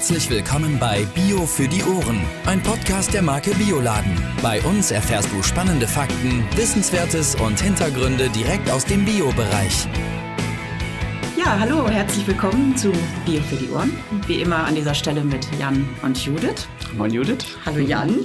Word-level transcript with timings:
Herzlich 0.00 0.30
willkommen 0.30 0.78
bei 0.78 1.04
Bio 1.14 1.44
für 1.44 1.68
die 1.68 1.82
Ohren, 1.82 2.22
ein 2.46 2.62
Podcast 2.62 3.12
der 3.12 3.20
Marke 3.20 3.50
Bioladen. 3.50 4.16
Bei 4.40 4.58
uns 4.62 4.92
erfährst 4.92 5.30
du 5.30 5.42
spannende 5.42 5.86
Fakten, 5.86 6.42
Wissenswertes 6.56 7.34
und 7.34 7.60
Hintergründe 7.60 8.30
direkt 8.30 8.70
aus 8.70 8.86
dem 8.86 9.04
Bio-Bereich. 9.04 9.86
Ja, 11.36 11.58
hallo, 11.58 11.86
herzlich 11.86 12.26
willkommen 12.26 12.74
zu 12.78 12.90
Bio 13.26 13.42
für 13.42 13.56
die 13.56 13.68
Ohren. 13.68 13.92
Wie 14.26 14.40
immer 14.40 14.64
an 14.64 14.74
dieser 14.74 14.94
Stelle 14.94 15.22
mit 15.22 15.46
Jan 15.58 15.86
und 16.02 16.16
Judith. 16.24 16.66
Moin 16.96 17.12
Judith. 17.12 17.44
Hallo 17.66 17.80
Jan. 17.80 18.20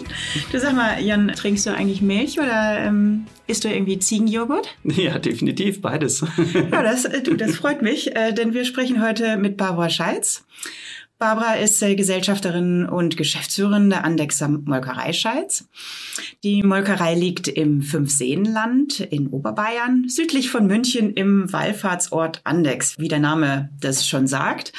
Du 0.53 0.59
sag 0.61 0.75
mal, 0.75 1.01
Jan, 1.03 1.27
trinkst 1.27 1.65
du 1.65 1.71
eigentlich 1.71 2.01
Milch 2.01 2.39
oder 2.39 2.85
ähm, 2.85 3.25
isst 3.47 3.65
du 3.65 3.67
irgendwie 3.67 3.99
Ziegenjoghurt? 3.99 4.69
Ja, 4.85 5.19
definitiv, 5.19 5.81
beides. 5.81 6.23
ja, 6.53 6.81
das, 6.83 7.03
äh, 7.03 7.21
du, 7.21 7.35
das 7.35 7.57
freut 7.57 7.81
mich, 7.81 8.15
äh, 8.15 8.31
denn 8.31 8.53
wir 8.53 8.63
sprechen 8.63 9.05
heute 9.05 9.35
mit 9.35 9.57
Barbara 9.57 9.89
Scheitz. 9.89 10.45
Barbara 11.17 11.53
ist 11.53 11.81
äh, 11.81 11.95
Gesellschafterin 11.95 12.85
und 12.85 13.15
Geschäftsführerin 13.15 13.89
der 13.89 14.03
Andexer 14.03 14.49
Molkerei 14.49 15.13
Scheiz. 15.13 15.65
Die 16.43 16.61
Molkerei 16.61 17.15
liegt 17.15 17.47
im 17.47 17.81
Fünfseenland 17.81 18.99
in 18.99 19.27
Oberbayern, 19.27 20.09
südlich 20.09 20.49
von 20.49 20.67
München 20.67 21.13
im 21.13 21.51
Wallfahrtsort 21.51 22.41
Andex, 22.43 22.99
wie 22.99 23.07
der 23.07 23.19
Name 23.19 23.69
das 23.79 24.05
schon 24.05 24.27
sagt. 24.27 24.73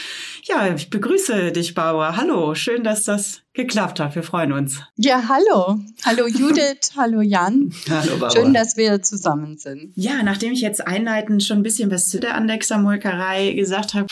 Ja, 0.49 0.73
ich 0.73 0.91
begrüße 0.91 1.51
dich, 1.51 1.75
Barbara. 1.75 2.17
Hallo, 2.17 2.55
schön, 2.55 2.85
dass 2.85 3.03
das 3.03 3.43
geklappt 3.57 3.99
hat. 3.99 4.15
Wir 4.15 4.23
freuen 4.23 4.53
uns. 4.53 4.81
Ja, 4.97 5.29
hallo. 5.29 5.81
Hallo 6.05 6.27
Judith, 6.29 6.93
hallo 6.97 7.21
Jan. 7.21 7.73
Hallo 7.89 8.13
Barbara. 8.19 8.31
Schön, 8.31 8.55
dass 8.55 8.77
wir 8.77 9.03
zusammen 9.03 9.57
sind. 9.57 9.93
Ja, 9.97 10.23
nachdem 10.23 10.53
ich 10.53 10.61
jetzt 10.61 10.87
einleitend 10.87 11.43
schon 11.43 11.59
ein 11.59 11.63
bisschen 11.63 11.91
was 11.91 12.09
zu 12.09 12.21
der 12.21 12.37
Andexer 12.37 12.79
Molkerei 12.79 13.53
gesagt 13.53 13.95
habe, 13.95 14.07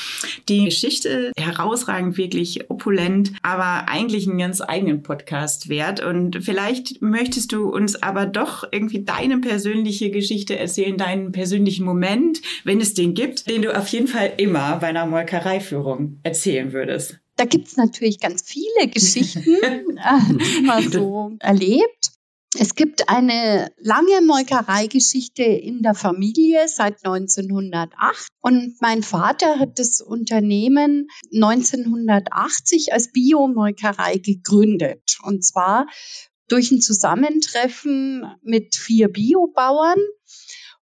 die 0.48 0.65
Geschichte 0.65 1.30
herausragend, 1.37 2.16
wirklich 2.16 2.70
opulent, 2.70 3.33
aber 3.42 3.89
eigentlich 3.89 4.27
einen 4.27 4.39
ganz 4.39 4.61
eigenen 4.61 5.03
Podcast 5.03 5.69
wert. 5.69 6.01
Und 6.01 6.42
vielleicht 6.42 7.00
möchtest 7.03 7.53
du 7.53 7.69
uns 7.69 8.03
aber 8.03 8.27
doch 8.27 8.64
irgendwie 8.72 9.05
deine 9.05 9.39
persönliche 9.39 10.11
Geschichte 10.11 10.59
erzählen, 10.59 10.97
deinen 10.97 11.33
persönlichen 11.33 11.84
Moment, 11.84 12.41
wenn 12.64 12.81
es 12.81 12.94
den 12.94 13.14
gibt, 13.14 13.48
den 13.48 13.62
du 13.62 13.77
auf 13.77 13.89
jeden 13.89 14.09
Fall 14.09 14.33
immer 14.39 14.77
bei 14.78 14.89
einer 14.89 15.06
Molkereiführung 15.06 16.19
erzählen 16.25 16.72
würdest. 16.72 17.20
Da 17.36 17.44
gibt 17.44 17.69
es 17.69 17.77
natürlich 17.77 18.19
ganz 18.19 18.42
viele 18.42 18.89
Geschichten, 18.92 19.98
äh, 19.98 20.58
die 20.58 20.62
man 20.62 20.91
so 20.91 21.36
erlebt. 21.39 22.11
Es 22.56 22.77
gibt 22.77 23.08
eine 23.08 23.72
lange 23.78 24.20
Molkereigeschichte 24.25 25.42
in 25.42 25.83
der 25.83 25.94
Familie 25.94 26.69
seit 26.69 27.05
1908 27.05 28.28
und 28.41 28.77
mein 28.81 29.03
Vater 29.03 29.58
hat 29.58 29.81
das 29.81 30.00
Unternehmen 30.00 31.08
1980 31.34 32.92
als 32.92 33.11
Biomolkerei 33.11 34.19
gegründet 34.19 35.19
und 35.25 35.44
zwar 35.44 35.88
durch 36.48 36.70
ein 36.70 36.81
Zusammentreffen 36.81 38.25
mit 38.42 38.77
vier 38.77 39.09
Biobauern 39.09 39.98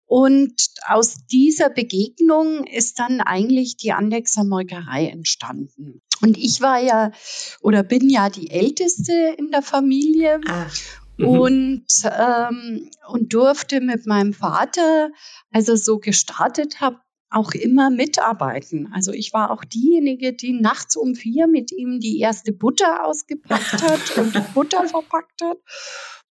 und 0.08 0.54
aus 0.86 1.26
dieser 1.30 1.68
Begegnung 1.68 2.64
ist 2.64 2.98
dann 2.98 3.20
eigentlich 3.20 3.76
die 3.76 3.92
Andexer 3.92 4.42
Molkerei 4.42 5.06
entstanden. 5.06 6.00
Und 6.22 6.38
ich 6.38 6.62
war 6.62 6.80
ja 6.80 7.12
oder 7.60 7.82
bin 7.82 8.08
ja 8.08 8.30
die 8.30 8.50
Älteste 8.50 9.12
in 9.36 9.50
der 9.50 9.60
Familie. 9.60 10.40
Ach. 10.48 10.74
Mhm. 11.18 11.28
Und, 11.28 11.86
ähm, 12.04 12.90
und 13.08 13.34
durfte 13.34 13.82
mit 13.82 14.06
meinem 14.06 14.32
Vater, 14.32 15.10
als 15.52 15.68
er 15.68 15.76
so 15.76 15.98
gestartet 15.98 16.80
hat, 16.80 16.96
auch 17.30 17.52
immer 17.52 17.90
mitarbeiten. 17.90 18.90
Also 18.92 19.12
ich 19.12 19.32
war 19.32 19.50
auch 19.50 19.64
diejenige, 19.64 20.32
die 20.32 20.52
nachts 20.52 20.96
um 20.96 21.14
vier 21.14 21.46
mit 21.46 21.72
ihm 21.72 22.00
die 22.00 22.18
erste 22.18 22.52
Butter 22.52 23.04
ausgepackt 23.04 23.82
hat 23.82 24.18
und 24.18 24.54
Butter 24.54 24.88
verpackt 24.88 25.42
hat. 25.42 25.58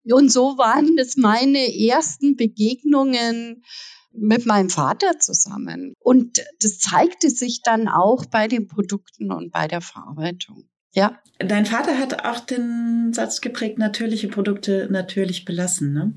Und 0.04 0.30
so 0.30 0.56
waren 0.56 0.96
das 0.96 1.16
meine 1.16 1.58
ersten 1.58 2.36
Begegnungen 2.36 3.64
mit 4.12 4.46
meinem 4.46 4.70
Vater 4.70 5.18
zusammen. 5.18 5.94
Und 5.98 6.42
das 6.60 6.78
zeigte 6.78 7.28
sich 7.28 7.62
dann 7.62 7.88
auch 7.88 8.24
bei 8.26 8.48
den 8.48 8.66
Produkten 8.66 9.30
und 9.30 9.52
bei 9.52 9.68
der 9.68 9.80
Verarbeitung. 9.80 10.68
Ja. 10.92 11.20
Dein 11.38 11.66
Vater 11.66 11.98
hat 11.98 12.24
auch 12.24 12.40
den 12.40 13.12
Satz 13.12 13.42
geprägt, 13.42 13.76
natürliche 13.76 14.28
Produkte 14.28 14.88
natürlich 14.90 15.44
belassen, 15.44 15.92
ne? 15.92 16.14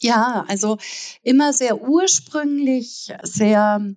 Ja, 0.00 0.44
also 0.48 0.78
immer 1.22 1.52
sehr 1.52 1.80
ursprünglich, 1.80 3.12
sehr 3.22 3.94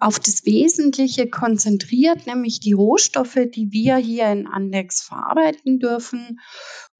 auf 0.00 0.18
das 0.18 0.44
Wesentliche 0.46 1.28
konzentriert, 1.28 2.26
nämlich 2.26 2.58
die 2.58 2.72
Rohstoffe, 2.72 3.38
die 3.54 3.70
wir 3.70 3.96
hier 3.96 4.32
in 4.32 4.46
Andex 4.46 5.02
verarbeiten 5.02 5.78
dürfen. 5.78 6.40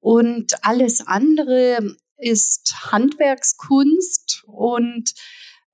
Und 0.00 0.64
alles 0.64 1.06
andere 1.06 1.96
ist 2.18 2.92
Handwerkskunst 2.92 4.44
und 4.46 5.14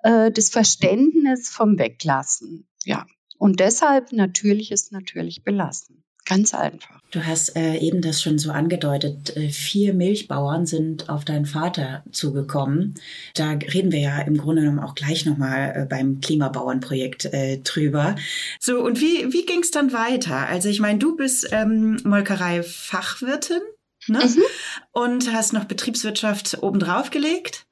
äh, 0.05 0.31
das 0.31 0.51
Verständnis 0.51 1.49
vom 1.49 1.79
Weglassen. 1.79 2.69
Ja, 2.85 3.07
und 3.39 3.59
deshalb 3.61 4.13
natürlich 4.13 4.71
ist 4.71 4.93
natürlich 4.93 5.43
belassen. 5.43 6.06
Ganz 6.27 6.55
einfach. 6.55 6.97
Du 7.13 7.25
hast 7.25 7.57
äh, 7.57 7.77
eben 7.77 8.03
das 8.03 8.21
schon 8.21 8.39
so 8.39 8.51
angedeutet. 8.51 9.37
Äh, 9.37 9.49
vier 9.49 9.95
Milchbauern 9.95 10.67
sind 10.67 11.09
auf 11.09 11.25
deinen 11.25 11.47
Vater 11.47 12.03
zugekommen. 12.11 12.95
Da 13.35 13.53
reden 13.53 13.93
wir 13.93 14.01
ja 14.01 14.21
im 14.21 14.37
Grunde 14.37 14.63
genommen 14.63 14.81
auch 14.81 14.97
gleich 14.97 15.25
nochmal 15.25 15.73
äh, 15.77 15.87
beim 15.87 16.21
Klimabauernprojekt 16.21 17.27
äh, 17.27 17.59
drüber. 17.59 18.17
So, 18.59 18.81
und 18.81 19.01
wie, 19.01 19.33
wie 19.33 19.47
ging 19.47 19.61
es 19.61 19.71
dann 19.71 19.93
weiter? 19.93 20.49
Also 20.49 20.69
ich 20.69 20.81
meine, 20.81 20.99
du 20.99 21.17
bist 21.17 21.49
ähm, 21.53 22.01
Molkerei-Fachwirtin 22.03 23.63
ne? 24.09 24.25
Mhm. 24.25 24.43
und 24.91 25.33
hast 25.33 25.53
noch 25.53 25.65
Betriebswirtschaft 25.65 26.59
obendrauf 26.61 27.11
gelegt. 27.11 27.67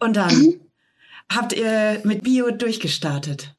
Und 0.00 0.16
dann 0.16 0.34
mhm. 0.34 0.60
habt 1.32 1.52
ihr 1.52 2.00
mit 2.02 2.24
Bio 2.24 2.50
durchgestartet. 2.50 3.54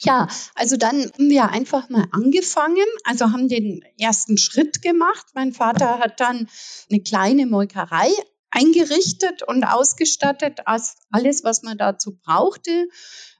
Ja, 0.00 0.28
also 0.54 0.76
dann 0.76 1.10
haben 1.12 1.30
wir 1.30 1.48
einfach 1.50 1.88
mal 1.88 2.06
angefangen, 2.12 2.86
also 3.04 3.32
haben 3.32 3.48
den 3.48 3.82
ersten 3.98 4.38
Schritt 4.38 4.82
gemacht. 4.82 5.26
Mein 5.34 5.52
Vater 5.52 5.98
hat 5.98 6.20
dann 6.20 6.48
eine 6.90 7.00
kleine 7.00 7.46
Molkerei 7.46 8.10
eingerichtet 8.50 9.42
und 9.42 9.64
ausgestattet, 9.64 10.60
als 10.66 10.96
alles, 11.10 11.44
was 11.44 11.62
man 11.62 11.78
dazu 11.78 12.18
brauchte. 12.24 12.88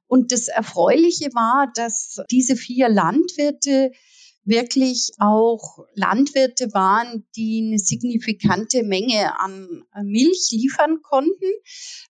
Und 0.07 0.33
das 0.33 0.49
Erfreuliche 0.49 1.31
war, 1.35 1.71
dass 1.75 2.21
diese 2.31 2.57
vier 2.57 2.89
Landwirte 2.89 3.93
wirklich 4.45 5.11
auch 5.19 5.85
Landwirte 5.95 6.73
waren, 6.73 7.27
die 7.35 7.65
eine 7.67 7.79
signifikante 7.79 8.85
Menge 8.85 9.39
an 9.41 9.85
Milch 10.05 10.49
liefern 10.53 11.03
konnten. 11.03 11.51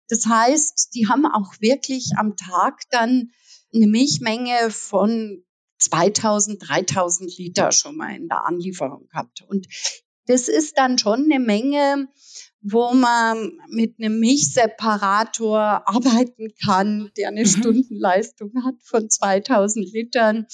Das 0.09 0.27
heißt, 0.27 0.91
die 0.95 1.09
haben 1.09 1.27
auch 1.27 1.55
wirklich 1.61 2.11
am 2.17 2.37
Tag 2.37 2.83
dann 2.91 3.31
eine 3.75 3.87
Milchmenge 3.87 4.71
von 4.71 5.45
2000, 5.79 6.69
3000 6.69 7.39
Liter 7.39 7.73
schon 7.73 7.97
mal 7.97 8.15
in 8.15 8.29
der 8.29 8.47
Anlieferung 8.47 9.09
gehabt. 9.09 9.43
Und 9.47 9.67
das 10.27 10.49
ist 10.49 10.79
dann 10.79 10.99
schon 10.99 11.25
eine 11.25 11.41
Menge, 11.41 12.09
wo 12.63 12.95
man 12.95 13.53
mit 13.69 13.99
einem 13.99 14.19
Milchseparator 14.21 15.87
arbeiten 15.87 16.55
kann, 16.65 17.11
der 17.17 17.29
eine 17.29 17.43
mhm. 17.43 17.47
Stundenleistung 17.47 18.53
hat 18.65 18.77
von 18.83 19.11
2000 19.11 19.93
Litern. 19.93 20.47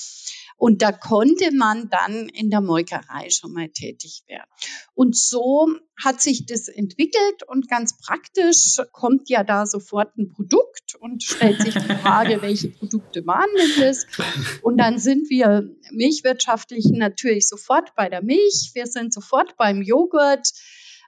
Und 0.60 0.82
da 0.82 0.93
konnte 0.93 1.54
man 1.54 1.88
dann 1.88 2.28
in 2.28 2.50
der 2.50 2.60
Molkerei 2.60 3.31
schon 3.31 3.54
mal 3.54 3.71
tätig 3.71 4.25
werden. 4.26 4.44
Und 4.93 5.16
so 5.16 5.69
hat 5.98 6.21
sich 6.21 6.44
das 6.44 6.69
entwickelt 6.69 7.43
und 7.47 7.71
ganz 7.71 7.97
praktisch 7.97 8.78
kommt 8.93 9.31
ja 9.31 9.43
da 9.43 9.65
sofort 9.65 10.15
ein 10.19 10.28
Produkt 10.28 10.97
und 11.00 11.22
stellt 11.22 11.62
sich 11.62 11.72
die 11.72 11.94
Frage, 11.94 12.43
welche 12.43 12.69
Produkte 12.69 13.26
waren 13.26 13.48
denn 13.56 13.87
das? 13.87 14.06
Und 14.60 14.76
dann 14.76 14.98
sind 14.98 15.31
wir 15.31 15.66
Milchwirtschaftlichen 15.93 16.98
natürlich 16.98 17.48
sofort 17.48 17.94
bei 17.97 18.10
der 18.10 18.22
Milch, 18.22 18.72
wir 18.75 18.86
sind 18.86 19.15
sofort 19.15 19.56
beim 19.56 19.80
Joghurt, 19.80 20.53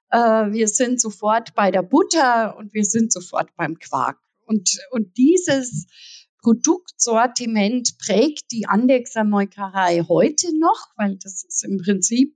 äh, 0.09 0.19
wir 0.19 0.69
sind 0.69 0.99
sofort 0.99 1.55
bei 1.55 1.71
der 1.71 1.83
Butter 1.83 2.57
und 2.57 2.73
wir 2.73 2.87
sind 2.87 3.13
sofort 3.13 3.55
beim 3.57 3.79
Quark. 3.79 4.17
Und, 4.47 4.79
und 4.93 5.19
dieses 5.19 5.89
Produktsortiment 6.43 7.99
prägt 7.99 8.51
die 8.51 8.67
Andexer 8.67 9.25
Molkerei 9.25 10.05
heute 10.09 10.49
noch, 10.59 10.89
weil 10.97 11.17
das 11.17 11.45
ist 11.45 11.65
im 11.65 11.79
Prinzip 11.79 12.35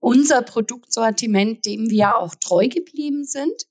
unser 0.00 0.42
Produktsortiment, 0.42 1.64
dem 1.64 1.88
wir 1.90 2.16
auch 2.16 2.34
treu 2.34 2.68
geblieben 2.68 3.24
sind 3.24 3.64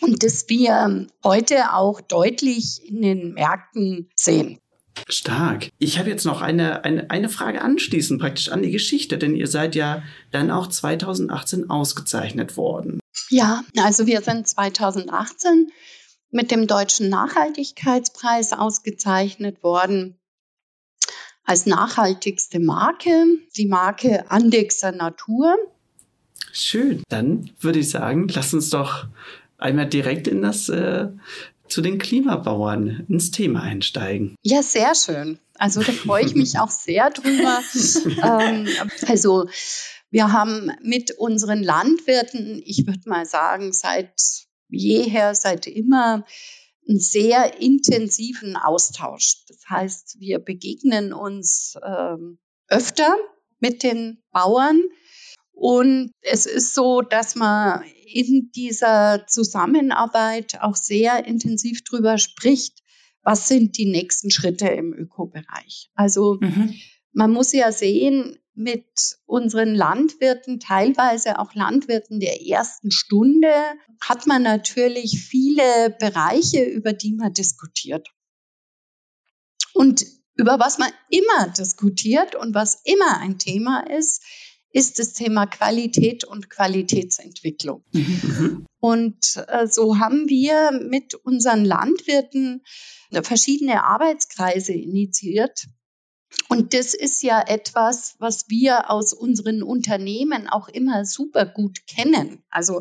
und 0.00 0.22
das 0.22 0.48
wir 0.48 1.06
heute 1.22 1.72
auch 1.74 2.00
deutlich 2.00 2.80
in 2.88 3.02
den 3.02 3.34
Märkten 3.34 4.10
sehen. 4.14 4.58
Stark. 5.08 5.70
Ich 5.78 5.98
habe 5.98 6.08
jetzt 6.08 6.24
noch 6.24 6.40
eine, 6.40 6.84
eine, 6.84 7.10
eine 7.10 7.28
Frage 7.28 7.62
anschließend 7.62 8.20
praktisch 8.20 8.50
an 8.50 8.62
die 8.62 8.70
Geschichte, 8.70 9.18
denn 9.18 9.34
ihr 9.34 9.48
seid 9.48 9.74
ja 9.74 10.02
dann 10.30 10.50
auch 10.50 10.68
2018 10.68 11.68
ausgezeichnet 11.68 12.56
worden. 12.56 13.00
Ja, 13.28 13.64
also 13.76 14.06
wir 14.06 14.20
sind 14.22 14.46
2018 14.46 15.72
mit 16.34 16.50
dem 16.50 16.66
Deutschen 16.66 17.08
Nachhaltigkeitspreis 17.08 18.52
ausgezeichnet 18.52 19.62
worden. 19.62 20.18
als 21.46 21.66
nachhaltigste 21.66 22.58
Marke, 22.58 23.26
die 23.56 23.66
Marke 23.66 24.30
Andexer 24.30 24.92
Natur. 24.92 25.56
Schön. 26.52 27.02
Dann 27.10 27.50
würde 27.60 27.80
ich 27.80 27.90
sagen, 27.90 28.28
lass 28.28 28.54
uns 28.54 28.70
doch 28.70 29.06
einmal 29.58 29.86
direkt 29.86 30.26
in 30.26 30.40
das 30.40 30.70
äh, 30.70 31.08
zu 31.68 31.82
den 31.82 31.98
Klimabauern 31.98 33.04
ins 33.08 33.30
Thema 33.30 33.60
einsteigen. 33.60 34.36
Ja, 34.42 34.62
sehr 34.62 34.94
schön. 34.94 35.38
Also 35.56 35.82
da 35.82 35.92
freue 35.92 36.24
ich 36.24 36.34
mich 36.34 36.58
auch 36.58 36.70
sehr 36.70 37.10
drüber. 37.10 37.60
ähm, 38.24 38.66
also 39.06 39.46
wir 40.10 40.32
haben 40.32 40.72
mit 40.82 41.12
unseren 41.12 41.62
Landwirten, 41.62 42.62
ich 42.64 42.86
würde 42.86 43.06
mal 43.06 43.26
sagen, 43.26 43.72
seit 43.72 44.46
jeher, 44.74 45.34
seit 45.34 45.66
immer, 45.66 46.24
einen 46.88 47.00
sehr 47.00 47.60
intensiven 47.60 48.56
Austausch. 48.56 49.44
Das 49.48 49.58
heißt, 49.68 50.16
wir 50.18 50.38
begegnen 50.38 51.12
uns 51.12 51.76
ähm, 51.82 52.38
öfter 52.68 53.16
mit 53.60 53.82
den 53.82 54.22
Bauern. 54.32 54.82
Und 55.52 56.10
es 56.20 56.46
ist 56.46 56.74
so, 56.74 57.00
dass 57.00 57.36
man 57.36 57.84
in 58.06 58.50
dieser 58.54 59.26
Zusammenarbeit 59.26 60.60
auch 60.60 60.76
sehr 60.76 61.26
intensiv 61.26 61.82
drüber 61.84 62.18
spricht, 62.18 62.82
was 63.22 63.48
sind 63.48 63.78
die 63.78 63.86
nächsten 63.86 64.30
Schritte 64.30 64.68
im 64.68 64.92
Ökobereich. 64.92 65.90
Also 65.94 66.38
mhm. 66.40 66.74
man 67.12 67.30
muss 67.30 67.52
ja 67.52 67.72
sehen, 67.72 68.38
mit 68.54 69.18
unseren 69.26 69.74
Landwirten, 69.74 70.60
teilweise 70.60 71.38
auch 71.38 71.54
Landwirten 71.54 72.20
der 72.20 72.46
ersten 72.46 72.90
Stunde, 72.90 73.52
hat 74.00 74.26
man 74.26 74.42
natürlich 74.42 75.24
viele 75.28 75.94
Bereiche, 75.98 76.64
über 76.64 76.92
die 76.92 77.14
man 77.14 77.32
diskutiert. 77.32 78.08
Und 79.72 80.06
über 80.36 80.58
was 80.58 80.78
man 80.78 80.90
immer 81.10 81.48
diskutiert 81.48 82.34
und 82.34 82.54
was 82.54 82.80
immer 82.84 83.18
ein 83.18 83.38
Thema 83.38 83.80
ist, 83.90 84.22
ist 84.70 84.98
das 84.98 85.12
Thema 85.12 85.46
Qualität 85.46 86.24
und 86.24 86.50
Qualitätsentwicklung. 86.50 87.84
Mhm. 87.92 88.66
Und 88.80 89.44
äh, 89.46 89.68
so 89.68 89.98
haben 89.98 90.28
wir 90.28 90.72
mit 90.72 91.14
unseren 91.14 91.64
Landwirten 91.64 92.62
verschiedene 93.22 93.84
Arbeitskreise 93.84 94.72
initiiert. 94.72 95.66
Und 96.48 96.74
das 96.74 96.94
ist 96.94 97.22
ja 97.22 97.42
etwas, 97.46 98.16
was 98.18 98.48
wir 98.48 98.90
aus 98.90 99.12
unseren 99.12 99.62
Unternehmen 99.62 100.48
auch 100.48 100.68
immer 100.68 101.04
super 101.04 101.46
gut 101.46 101.86
kennen. 101.86 102.42
Also 102.50 102.80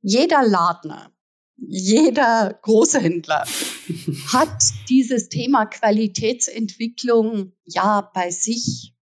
jeder 0.00 0.46
Ladner, 0.46 1.12
jeder 1.56 2.58
Großhändler 2.62 3.44
hat 4.32 4.58
dieses 4.88 5.28
Thema 5.28 5.66
Qualitätsentwicklung 5.66 7.52
ja 7.64 8.10
bei 8.14 8.30
sich 8.30 8.94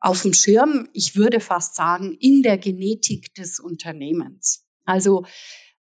auf 0.00 0.22
dem 0.22 0.34
Schirm, 0.34 0.88
ich 0.92 1.16
würde 1.16 1.40
fast 1.40 1.76
sagen, 1.76 2.12
in 2.20 2.42
der 2.42 2.58
Genetik 2.58 3.34
des 3.34 3.58
Unternehmens. 3.58 4.66
Also 4.84 5.24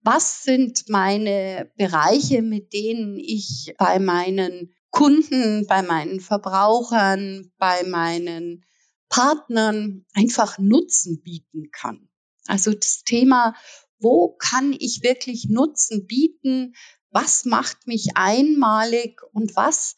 was 0.03 0.43
sind 0.43 0.89
meine 0.89 1.71
Bereiche, 1.77 2.41
mit 2.41 2.73
denen 2.73 3.17
ich 3.17 3.73
bei 3.77 3.99
meinen 3.99 4.73
Kunden, 4.91 5.65
bei 5.67 5.81
meinen 5.81 6.19
Verbrauchern, 6.19 7.51
bei 7.57 7.83
meinen 7.83 8.65
Partnern 9.09 10.05
einfach 10.13 10.57
Nutzen 10.59 11.21
bieten 11.21 11.71
kann? 11.71 12.09
Also 12.47 12.73
das 12.73 13.03
Thema, 13.03 13.55
wo 13.99 14.35
kann 14.37 14.75
ich 14.77 15.01
wirklich 15.03 15.47
Nutzen 15.49 16.07
bieten? 16.07 16.73
Was 17.09 17.45
macht 17.45 17.87
mich 17.87 18.11
einmalig 18.15 19.21
und 19.33 19.55
was 19.55 19.95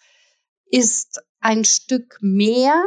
ist 0.72 1.22
ein 1.40 1.66
Stück 1.66 2.18
mehr 2.22 2.84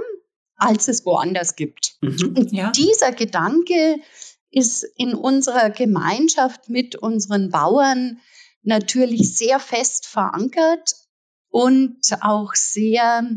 als 0.56 0.88
es 0.88 1.04
woanders 1.04 1.54
gibt. 1.54 1.96
Mhm, 2.00 2.34
und 2.36 2.52
ja. 2.52 2.70
dieser 2.70 3.12
Gedanke 3.12 4.00
ist 4.50 4.84
in 4.96 5.14
unserer 5.14 5.70
Gemeinschaft 5.70 6.68
mit 6.68 6.96
unseren 6.96 7.50
Bauern 7.50 8.20
natürlich 8.62 9.36
sehr 9.36 9.60
fest 9.60 10.06
verankert 10.06 10.94
und 11.56 12.02
auch 12.20 12.54
sehr 12.54 13.30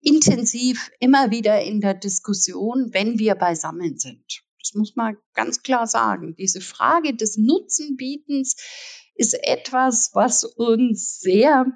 intensiv 0.00 0.92
immer 1.00 1.32
wieder 1.32 1.62
in 1.62 1.80
der 1.80 1.94
Diskussion, 1.94 2.90
wenn 2.92 3.18
wir 3.18 3.34
beisammen 3.34 3.98
sind. 3.98 4.44
Das 4.60 4.74
muss 4.74 4.94
man 4.94 5.16
ganz 5.34 5.64
klar 5.64 5.88
sagen. 5.88 6.36
Diese 6.36 6.60
Frage 6.60 7.16
des 7.16 7.38
Nutzenbietens 7.38 8.54
ist 9.16 9.34
etwas, 9.42 10.12
was 10.14 10.44
uns 10.44 11.18
sehr 11.18 11.66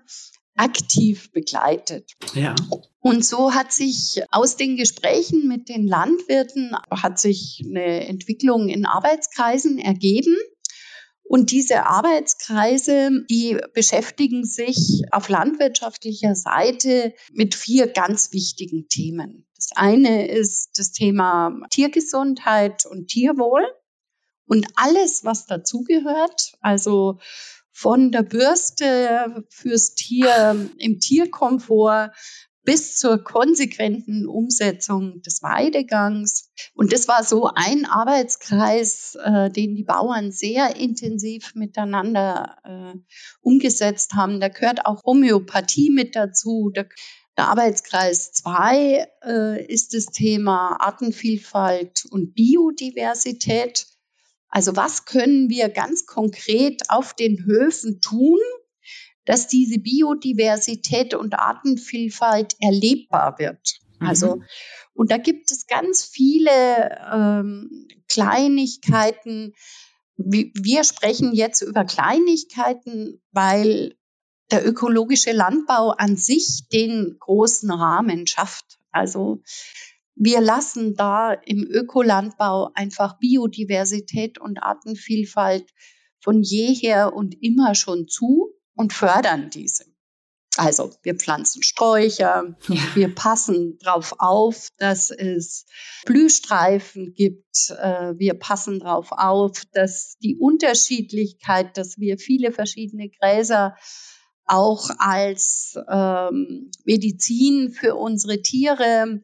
aktiv 0.55 1.33
begleitet. 1.33 2.13
Ja. 2.35 2.55
Und 3.01 3.25
so 3.25 3.53
hat 3.53 3.73
sich 3.73 4.23
aus 4.31 4.57
den 4.57 4.77
Gesprächen 4.77 5.49
mit 5.49 5.69
den 5.69 5.89
Landwirten 5.89 6.77
hat 6.89 7.19
sich 7.19 7.65
eine 7.67 8.07
Entwicklung 8.07 8.69
in 8.69 8.87
Arbeitskreisen 8.87 9.81
ergeben. 9.81 10.37
Und 11.31 11.53
diese 11.53 11.87
Arbeitskreise, 11.87 13.25
die 13.31 13.57
beschäftigen 13.73 14.45
sich 14.45 15.05
auf 15.13 15.29
landwirtschaftlicher 15.29 16.35
Seite 16.35 17.15
mit 17.33 17.55
vier 17.55 17.87
ganz 17.87 18.33
wichtigen 18.33 18.89
Themen. 18.89 19.47
Das 19.55 19.69
eine 19.77 20.27
ist 20.27 20.77
das 20.77 20.91
Thema 20.91 21.53
Tiergesundheit 21.71 22.85
und 22.85 23.07
Tierwohl 23.07 23.65
und 24.47 24.67
alles, 24.75 25.23
was 25.23 25.47
dazugehört. 25.47 26.55
Also 26.63 27.21
von 27.71 28.11
der 28.11 28.25
Bürste 28.25 29.45
fürs 29.51 29.95
Tier 29.95 30.69
im 30.79 30.99
Tierkomfort 30.99 32.11
bis 32.63 32.97
zur 32.97 33.25
konsequenten 33.25 34.27
Umsetzung 34.27 35.23
des 35.23 35.43
Weidegangs. 35.43 36.51
Und 36.75 36.93
das 36.93 37.09
war 37.09 37.25
so 37.25 37.51
ein 37.55 37.87
Arbeitskreis, 37.87 39.17
äh, 39.23 39.51
den 39.51 39.75
die 39.75 39.85
Bauern 39.85 40.31
sehr 40.31 40.77
intensiv 40.77 41.55
miteinander 41.55 42.57
äh, 42.65 42.99
umgesetzt 43.41 44.15
haben. 44.15 44.41
Da 44.41 44.49
gehört 44.49 44.85
auch 44.85 45.03
Homöopathie 45.05 45.91
mit 45.91 46.15
dazu. 46.15 46.71
Der, 46.75 46.89
der 47.39 47.49
Arbeitskreis 47.49 48.33
2 48.33 49.07
äh, 49.25 49.67
ist 49.67 49.95
das 49.95 50.07
Thema 50.07 50.77
Artenvielfalt 50.81 52.05
und 52.11 52.35
Biodiversität. 52.35 53.87
Also 54.49 54.77
was 54.77 55.07
können 55.07 55.49
wir 55.49 55.69
ganz 55.69 56.07
konkret 56.07 56.83
auf 56.89 57.15
den 57.15 57.45
Höfen 57.45 58.01
tun, 58.01 58.39
dass 59.31 59.47
diese 59.47 59.79
Biodiversität 59.79 61.15
und 61.15 61.39
Artenvielfalt 61.39 62.57
erlebbar 62.61 63.39
wird? 63.39 63.79
Mhm. 64.01 64.07
Also 64.09 64.43
und 64.93 65.13
da 65.13 65.19
gibt 65.19 65.53
es 65.53 65.69
ganz 65.69 66.03
viele 66.03 66.51
ähm, 67.13 67.87
Kleinigkeiten. 68.09 69.55
Wir 70.17 70.83
sprechen 70.83 71.33
jetzt 71.33 71.63
über 71.63 71.85
Kleinigkeiten, 71.85 73.23
weil 73.31 73.95
der 74.51 74.67
ökologische 74.67 75.31
Landbau 75.31 75.91
an 75.91 76.17
sich 76.17 76.67
den 76.73 77.17
großen 77.21 77.71
Rahmen 77.71 78.27
schafft. 78.27 78.81
Also 78.91 79.43
wir 80.17 80.41
lassen 80.41 80.97
da 80.97 81.33
im 81.33 81.65
Ökolandbau 81.71 82.73
einfach 82.75 83.17
Biodiversität 83.21 84.41
und 84.41 84.61
Artenvielfalt 84.61 85.71
von 86.19 86.43
jeher 86.43 87.15
und 87.15 87.41
immer 87.41 87.77
schon 87.77 88.09
zu 88.09 88.60
und 88.81 88.95
fördern 88.95 89.51
diese. 89.51 89.85
Also 90.57 90.91
wir 91.03 91.15
pflanzen 91.15 91.63
Sträucher, 91.63 92.57
ja. 92.69 92.77
wir 92.95 93.15
passen 93.15 93.79
darauf 93.79 94.15
auf, 94.19 94.69
dass 94.79 95.11
es 95.11 95.67
Blühstreifen 96.07 97.13
gibt, 97.13 97.71
äh, 97.79 98.15
wir 98.17 98.35
passen 98.35 98.81
darauf 98.81 99.13
auf, 99.13 99.65
dass 99.73 100.17
die 100.23 100.37
Unterschiedlichkeit, 100.37 101.77
dass 101.77 101.99
wir 101.99 102.17
viele 102.17 102.53
verschiedene 102.53 103.11
Gräser 103.11 103.77
auch 104.47 104.89
als 104.99 105.79
ähm, 105.87 106.71
Medizin 106.85 107.71
für 107.71 107.97
unsere 107.97 108.41
Tiere 108.41 109.23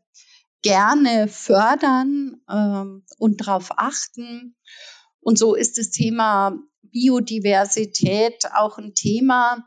gerne 0.62 1.28
fördern 1.28 2.42
ähm, 2.48 3.04
und 3.18 3.40
darauf 3.40 3.70
achten. 3.78 4.54
Und 5.20 5.38
so 5.38 5.54
ist 5.54 5.78
das 5.78 5.90
Thema 5.90 6.56
Biodiversität 6.96 8.46
auch 8.54 8.78
ein 8.78 8.94
Thema, 8.94 9.66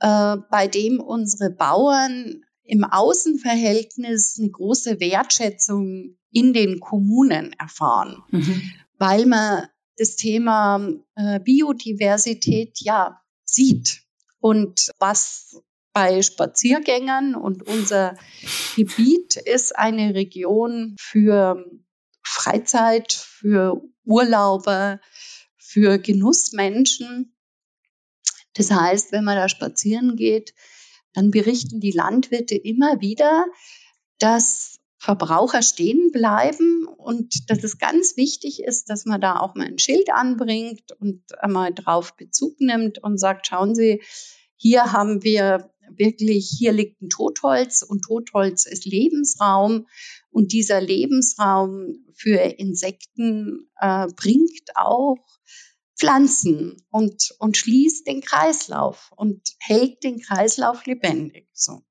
äh, 0.00 0.36
bei 0.50 0.66
dem 0.66 1.00
unsere 1.00 1.48
Bauern 1.48 2.42
im 2.64 2.84
Außenverhältnis 2.84 4.36
eine 4.38 4.50
große 4.50 5.00
Wertschätzung 5.00 6.18
in 6.30 6.52
den 6.52 6.78
Kommunen 6.78 7.54
erfahren, 7.54 8.22
mhm. 8.30 8.72
weil 8.98 9.24
man 9.24 9.68
das 9.96 10.16
Thema 10.16 10.86
äh, 11.14 11.40
Biodiversität 11.40 12.78
ja 12.80 13.22
sieht 13.44 14.02
und 14.38 14.90
was 14.98 15.62
bei 15.94 16.20
Spaziergängern 16.20 17.34
und 17.34 17.66
unser 17.66 18.16
Gebiet 18.76 19.36
ist 19.36 19.76
eine 19.76 20.14
Region 20.14 20.94
für 21.00 21.64
Freizeit, 22.22 23.12
für 23.12 23.80
Urlauber, 24.04 25.00
für 25.70 25.98
Genussmenschen. 25.98 27.32
Das 28.54 28.72
heißt, 28.72 29.12
wenn 29.12 29.22
man 29.22 29.36
da 29.36 29.48
spazieren 29.48 30.16
geht, 30.16 30.52
dann 31.12 31.30
berichten 31.30 31.78
die 31.78 31.92
Landwirte 31.92 32.56
immer 32.56 33.00
wieder, 33.00 33.46
dass 34.18 34.80
Verbraucher 34.98 35.62
stehen 35.62 36.10
bleiben 36.10 36.86
und 36.86 37.48
dass 37.48 37.62
es 37.62 37.78
ganz 37.78 38.16
wichtig 38.16 38.64
ist, 38.64 38.90
dass 38.90 39.06
man 39.06 39.20
da 39.20 39.38
auch 39.38 39.54
mal 39.54 39.66
ein 39.66 39.78
Schild 39.78 40.10
anbringt 40.12 40.90
und 40.98 41.22
einmal 41.40 41.72
drauf 41.72 42.16
Bezug 42.16 42.60
nimmt 42.60 42.98
und 43.02 43.18
sagt, 43.18 43.46
schauen 43.46 43.76
Sie, 43.76 44.02
hier 44.56 44.92
haben 44.92 45.22
wir 45.22 45.70
wirklich, 45.88 46.50
hier 46.50 46.72
liegt 46.72 47.00
ein 47.00 47.08
Totholz 47.10 47.82
und 47.82 48.02
Totholz 48.02 48.66
ist 48.66 48.84
Lebensraum 48.84 49.86
und 50.30 50.52
dieser 50.52 50.80
Lebensraum 50.80 52.04
für 52.14 52.38
Insekten 52.38 53.70
äh, 53.80 54.06
bringt 54.16 54.70
auch 54.74 55.18
Pflanzen 55.98 56.76
und, 56.90 57.34
und 57.38 57.56
schließt 57.56 58.06
den 58.06 58.22
Kreislauf 58.22 59.10
und 59.16 59.42
hält 59.58 60.02
den 60.02 60.20
Kreislauf 60.20 60.86
lebendig. 60.86 61.48
So. 61.52 61.82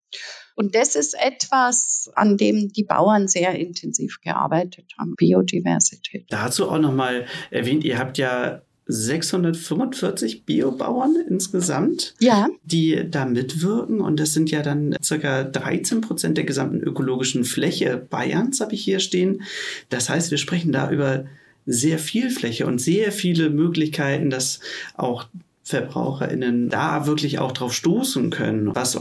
Und 0.56 0.76
das 0.76 0.96
ist 0.96 1.14
etwas, 1.14 2.10
an 2.16 2.36
dem 2.36 2.70
die 2.70 2.84
Bauern 2.84 3.28
sehr 3.28 3.56
intensiv 3.56 4.20
gearbeitet 4.22 4.92
haben, 4.98 5.16
Biodiversität. 5.16 6.26
Dazu 6.30 6.70
auch 6.70 6.80
nochmal 6.80 7.28
erwähnt, 7.52 7.84
ihr 7.84 8.00
habt 8.00 8.18
ja 8.18 8.64
645 8.92 10.46
Biobauern 10.46 11.16
insgesamt, 11.30 12.16
ja. 12.20 12.48
die 12.64 13.06
da 13.10 13.26
mitwirken. 13.26 14.02
Und 14.02 14.20
das 14.20 14.34
sind 14.34 14.50
ja 14.50 14.64
dann 14.64 14.96
circa 15.02 15.44
13 15.44 16.02
Prozent 16.02 16.38
der 16.38 16.44
gesamten 16.44 16.82
ökologischen 16.82 17.46
Fläche 17.46 17.98
Bayerns, 17.98 18.60
habe 18.62 18.74
ich 18.74 18.84
hier 18.84 19.00
stehen. 19.00 19.44
Das 19.90 20.10
heißt, 20.10 20.32
wir 20.32 20.40
sprechen 20.40 20.72
da 20.72 20.90
über 20.90 21.26
sehr 21.68 22.00
viel 22.00 22.32
Fläche 22.32 22.66
und 22.66 22.82
sehr 22.82 23.12
viele 23.12 23.52
Möglichkeiten, 23.52 24.32
dass 24.32 24.60
auch 24.96 25.28
VerbraucherInnen 25.64 26.70
da 26.70 27.06
wirklich 27.06 27.38
auch 27.38 27.52
drauf 27.52 27.76
stoßen 27.76 28.32
können, 28.32 28.74
was 28.74 28.98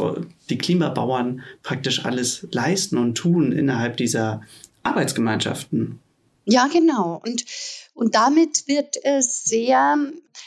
die 0.50 0.58
Klimabauern 0.58 1.40
praktisch 1.62 2.04
alles 2.04 2.46
leisten 2.52 2.98
und 2.98 3.14
tun 3.16 3.52
innerhalb 3.52 3.96
dieser 3.96 4.42
Arbeitsgemeinschaften. 4.82 5.98
Ja, 6.50 6.66
genau. 6.66 7.20
Und, 7.22 7.44
und 7.92 8.14
damit 8.14 8.66
wird 8.68 8.96
es 9.04 9.44
sehr 9.44 9.98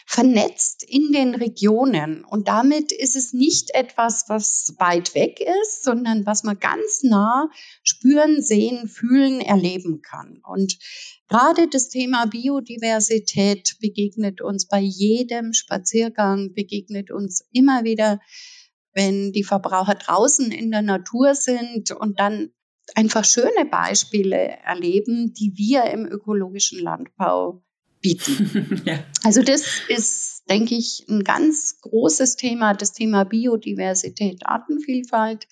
vernetzt 0.08 0.82
in 0.82 1.12
den 1.12 1.36
Regionen. 1.36 2.26
Und 2.26 2.48
damit 2.48 2.92
ist 2.92 3.16
es 3.16 3.34
nicht 3.34 3.76
etwas, 3.76 4.26
was 4.28 4.74
weit 4.80 5.14
weg 5.14 5.40
ist, 5.40 5.84
sondern 5.84 6.26
was 6.26 6.44
man 6.44 6.58
ganz 6.58 7.04
nah 7.04 7.52
spüren, 7.84 8.42
sehen, 8.42 8.88
fühlen, 8.88 9.42
erleben 9.42 10.02
kann. 10.02 10.42
Und 10.44 10.80
gerade 11.28 11.68
das 11.68 11.90
Thema 11.90 12.26
Biodiversität 12.26 13.76
begegnet 13.80 14.42
uns 14.42 14.68
bei 14.68 14.80
jedem 14.80 15.54
Spaziergang, 15.54 16.56
begegnet 16.56 17.12
uns 17.12 17.46
immer 17.52 17.84
wieder, 17.84 18.20
wenn 18.94 19.34
die 19.34 19.44
Verbraucher 19.44 19.94
draußen 19.94 20.52
in 20.52 20.72
der 20.72 20.82
Natur 20.82 21.36
sind 21.36 21.92
und 21.92 22.20
dann 22.20 22.52
einfach 22.96 23.26
schöne 23.26 23.66
Beispiele 23.70 24.58
erleben, 24.64 25.34
die 25.34 25.54
wir 25.56 25.86
im 25.86 26.06
ökologischen 26.06 26.80
Landbau 26.80 27.64
bieten. 28.02 28.82
ja. 28.86 29.04
Also 29.24 29.42
das 29.42 29.64
ist, 29.88 30.44
denke 30.50 30.76
ich, 30.76 31.06
ein 31.10 31.24
ganz 31.24 31.80
großes 31.82 32.36
Thema, 32.36 32.74
das 32.74 32.94
Thema 32.94 33.24
Biodiversität, 33.24 34.46
Artenvielfalt. 34.46 35.48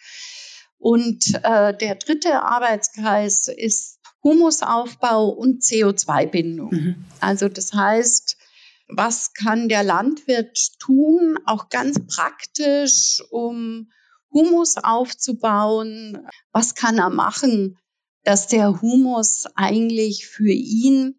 Und 0.77 1.33
äh, 1.43 1.75
der 1.75 1.95
dritte 1.95 2.41
Arbeitskreis 2.41 3.47
ist 3.47 3.99
Humusaufbau 4.23 5.29
und 5.29 5.61
CO2-Bindung. 5.61 6.71
Mhm. 6.71 7.05
Also 7.19 7.49
das 7.49 7.73
heißt, 7.73 8.37
was 8.87 9.33
kann 9.33 9.69
der 9.69 9.83
Landwirt 9.83 10.79
tun, 10.79 11.37
auch 11.45 11.69
ganz 11.69 11.99
praktisch, 12.07 13.21
um 13.29 13.91
Humus 14.31 14.77
aufzubauen. 14.77 16.27
Was 16.51 16.75
kann 16.75 16.97
er 16.97 17.09
machen, 17.09 17.77
dass 18.23 18.47
der 18.47 18.81
Humus 18.81 19.45
eigentlich 19.55 20.27
für 20.27 20.51
ihn 20.51 21.15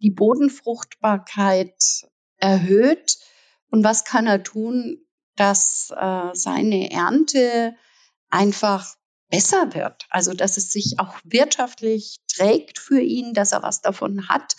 die 0.00 0.10
Bodenfruchtbarkeit 0.10 1.74
erhöht? 2.38 3.18
Und 3.70 3.84
was 3.84 4.04
kann 4.04 4.26
er 4.26 4.42
tun, 4.42 4.98
dass 5.36 5.92
äh, 5.96 6.30
seine 6.32 6.90
Ernte 6.90 7.74
einfach 8.30 8.94
besser 9.30 9.74
wird? 9.74 10.06
Also, 10.10 10.32
dass 10.32 10.56
es 10.56 10.70
sich 10.70 10.98
auch 10.98 11.16
wirtschaftlich 11.24 12.20
trägt 12.28 12.78
für 12.78 13.00
ihn, 13.00 13.34
dass 13.34 13.52
er 13.52 13.62
was 13.62 13.80
davon 13.80 14.28
hat 14.28 14.56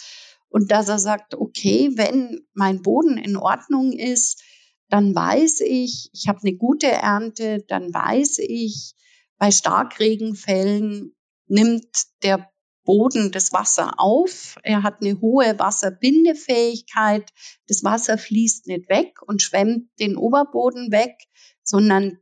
und 0.49 0.71
dass 0.71 0.89
er 0.89 0.99
sagt, 0.99 1.35
okay, 1.35 1.91
wenn 1.95 2.45
mein 2.53 2.81
Boden 2.81 3.17
in 3.17 3.37
Ordnung 3.37 3.91
ist, 3.93 4.41
dann 4.89 5.15
weiß 5.15 5.61
ich, 5.61 6.09
ich 6.13 6.27
habe 6.27 6.39
eine 6.43 6.55
gute 6.55 6.87
Ernte, 6.87 7.63
dann 7.67 7.93
weiß 7.93 8.39
ich, 8.39 8.95
bei 9.37 9.51
Starkregenfällen 9.51 11.15
nimmt 11.47 11.87
der 12.23 12.49
Boden 12.85 13.31
das 13.31 13.51
Wasser 13.51 13.99
auf. 13.99 14.57
Er 14.63 14.83
hat 14.83 15.01
eine 15.01 15.19
hohe 15.19 15.57
Wasserbindefähigkeit. 15.57 17.31
Das 17.67 17.83
Wasser 17.83 18.17
fließt 18.17 18.67
nicht 18.67 18.89
weg 18.89 19.21
und 19.25 19.41
schwemmt 19.41 19.89
den 19.99 20.15
Oberboden 20.15 20.91
weg, 20.91 21.15
sondern 21.63 22.19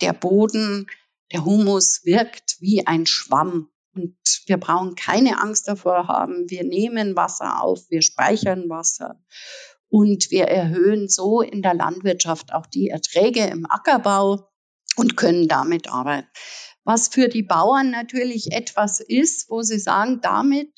der 0.00 0.12
Boden, 0.12 0.86
der 1.32 1.44
Humus 1.44 2.04
wirkt 2.04 2.56
wie 2.60 2.86
ein 2.86 3.06
Schwamm. 3.06 3.68
Und 3.94 4.16
wir 4.46 4.58
brauchen 4.58 4.94
keine 4.94 5.40
Angst 5.40 5.68
davor 5.68 6.06
haben. 6.06 6.48
Wir 6.48 6.64
nehmen 6.64 7.16
Wasser 7.16 7.62
auf, 7.62 7.90
wir 7.90 8.02
speichern 8.02 8.68
Wasser. 8.68 9.20
Und 9.88 10.30
wir 10.30 10.44
erhöhen 10.44 11.08
so 11.08 11.40
in 11.40 11.62
der 11.62 11.74
Landwirtschaft 11.74 12.52
auch 12.52 12.66
die 12.66 12.88
Erträge 12.88 13.44
im 13.46 13.66
Ackerbau 13.68 14.48
und 14.96 15.16
können 15.16 15.48
damit 15.48 15.88
arbeiten. 15.88 16.28
Was 16.84 17.08
für 17.08 17.28
die 17.28 17.42
Bauern 17.42 17.90
natürlich 17.90 18.52
etwas 18.52 19.00
ist, 19.00 19.50
wo 19.50 19.62
sie 19.62 19.78
sagen, 19.78 20.20
damit 20.22 20.70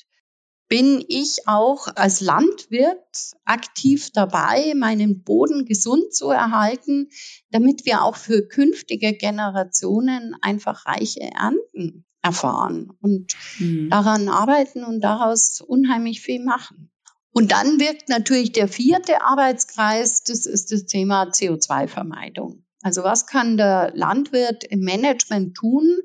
bin 0.69 1.03
ich 1.07 1.47
auch 1.47 1.87
als 1.95 2.21
Landwirt 2.21 3.33
aktiv 3.43 4.11
dabei, 4.13 4.73
meinen 4.75 5.23
Boden 5.23 5.65
gesund 5.65 6.13
zu 6.13 6.29
erhalten, 6.29 7.09
damit 7.49 7.85
wir 7.85 8.03
auch 8.03 8.15
für 8.15 8.47
künftige 8.47 9.13
Generationen 9.13 10.35
einfach 10.41 10.85
reiche 10.85 11.21
Ernten 11.21 12.05
erfahren 12.21 12.91
und 13.01 13.35
mhm. 13.59 13.89
daran 13.89 14.29
arbeiten 14.29 14.83
und 14.83 15.01
daraus 15.01 15.61
unheimlich 15.61 16.21
viel 16.21 16.43
machen. 16.43 16.91
Und 17.39 17.53
dann 17.53 17.79
wirkt 17.79 18.09
natürlich 18.09 18.51
der 18.51 18.67
vierte 18.67 19.21
Arbeitskreis, 19.21 20.23
das 20.23 20.45
ist 20.45 20.73
das 20.73 20.87
Thema 20.87 21.23
CO2-Vermeidung. 21.29 22.65
Also 22.81 23.03
was 23.03 23.27
kann 23.27 23.55
der 23.55 23.93
Landwirt 23.95 24.65
im 24.65 24.81
Management 24.81 25.55
tun, 25.55 25.99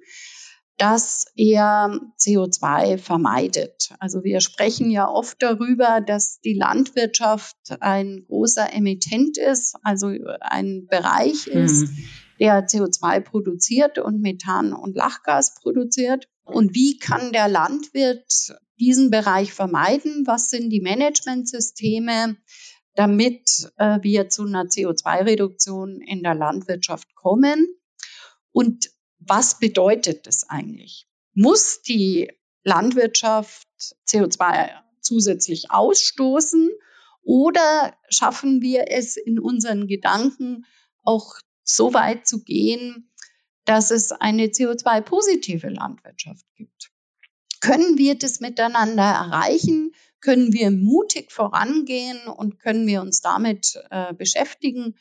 dass 0.77 1.27
er 1.35 1.99
CO2 2.21 2.99
vermeidet? 2.99 3.91
Also 3.99 4.23
wir 4.23 4.41
sprechen 4.41 4.93
ja 4.93 5.09
oft 5.09 5.43
darüber, 5.43 6.01
dass 6.01 6.39
die 6.41 6.55
Landwirtschaft 6.55 7.57
ein 7.81 8.27
großer 8.29 8.73
Emittent 8.73 9.37
ist, 9.37 9.75
also 9.83 10.13
ein 10.41 10.87
Bereich 10.89 11.49
ist, 11.49 11.89
mhm. 11.89 12.05
der 12.39 12.65
CO2 12.69 13.19
produziert 13.23 13.99
und 13.99 14.21
Methan 14.21 14.73
und 14.73 14.95
Lachgas 14.95 15.57
produziert. 15.61 16.29
Und 16.45 16.75
wie 16.75 16.99
kann 16.99 17.33
der 17.33 17.49
Landwirt 17.49 18.55
diesen 18.79 19.11
Bereich 19.11 19.53
vermeiden? 19.53 20.27
Was 20.27 20.51
sind 20.51 20.71
die 20.71 20.81
Managementsysteme, 20.81 22.37
damit 22.95 23.73
äh, 23.77 23.99
wir 24.03 24.29
zu 24.29 24.45
einer 24.45 24.65
CO2-Reduktion 24.65 26.01
in 26.01 26.23
der 26.23 26.35
Landwirtschaft 26.35 27.15
kommen? 27.15 27.67
Und 28.53 28.91
was 29.19 29.59
bedeutet 29.59 30.27
das 30.27 30.49
eigentlich? 30.49 31.07
Muss 31.33 31.83
die 31.83 32.31
Landwirtschaft 32.63 33.67
CO2 34.07 34.71
zusätzlich 35.01 35.71
ausstoßen 35.71 36.71
oder 37.23 37.97
schaffen 38.09 38.61
wir 38.61 38.87
es 38.89 39.17
in 39.17 39.39
unseren 39.39 39.87
Gedanken 39.87 40.65
auch 41.03 41.35
so 41.63 41.95
weit 41.95 42.27
zu 42.27 42.43
gehen, 42.43 43.11
dass 43.65 43.91
es 43.91 44.13
eine 44.13 44.47
CO2-positive 44.47 45.69
Landwirtschaft 45.69 46.45
gibt? 46.57 46.91
Können 47.61 47.97
wir 47.97 48.17
das 48.17 48.41
miteinander 48.41 49.03
erreichen? 49.03 49.93
Können 50.21 50.53
wir 50.53 50.71
mutig 50.71 51.33
vorangehen 51.33 52.27
und 52.29 52.59
können 52.59 52.87
wir 52.87 53.01
uns 53.01 53.21
damit 53.21 53.79
äh, 53.91 54.13
beschäftigen? 54.15 54.97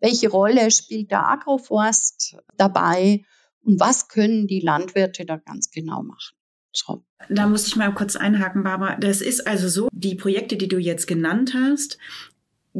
Welche 0.00 0.28
Rolle 0.28 0.70
spielt 0.70 1.10
der 1.10 1.26
Agroforst 1.26 2.36
dabei? 2.56 3.24
Und 3.60 3.80
was 3.80 4.08
können 4.08 4.46
die 4.46 4.60
Landwirte 4.60 5.24
da 5.26 5.36
ganz 5.36 5.70
genau 5.70 6.02
machen? 6.02 6.34
So. 6.72 7.04
Da 7.28 7.46
muss 7.46 7.66
ich 7.66 7.76
mal 7.76 7.92
kurz 7.92 8.16
einhaken, 8.16 8.62
Barbara. 8.62 8.96
Das 8.96 9.20
ist 9.20 9.46
also 9.46 9.68
so, 9.68 9.88
die 9.92 10.14
Projekte, 10.14 10.56
die 10.56 10.68
du 10.68 10.78
jetzt 10.78 11.06
genannt 11.06 11.54
hast, 11.54 11.98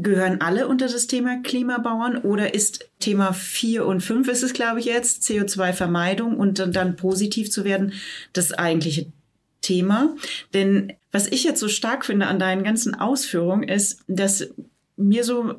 gehören 0.02 0.40
alle 0.40 0.68
unter 0.68 0.86
das 0.86 1.06
Thema 1.06 1.42
Klimabauern 1.42 2.18
oder 2.18 2.54
ist 2.54 2.88
Thema 3.00 3.32
4 3.32 3.86
und 3.86 4.00
5 4.00 4.28
ist 4.28 4.42
es, 4.42 4.52
glaube 4.52 4.80
ich, 4.80 4.86
jetzt, 4.86 5.22
CO2-Vermeidung 5.24 6.36
und 6.36 6.58
dann, 6.58 6.72
dann 6.72 6.96
positiv 6.96 7.50
zu 7.50 7.64
werden, 7.64 7.92
das 8.32 8.52
eigentliche 8.52 9.12
Thema. 9.60 10.14
Denn 10.54 10.92
was 11.10 11.26
ich 11.26 11.44
jetzt 11.44 11.60
so 11.60 11.68
stark 11.68 12.04
finde 12.04 12.26
an 12.26 12.38
deinen 12.38 12.64
ganzen 12.64 12.94
Ausführungen 12.94 13.68
ist, 13.68 14.00
dass 14.06 14.48
mir 14.96 15.22
so, 15.24 15.54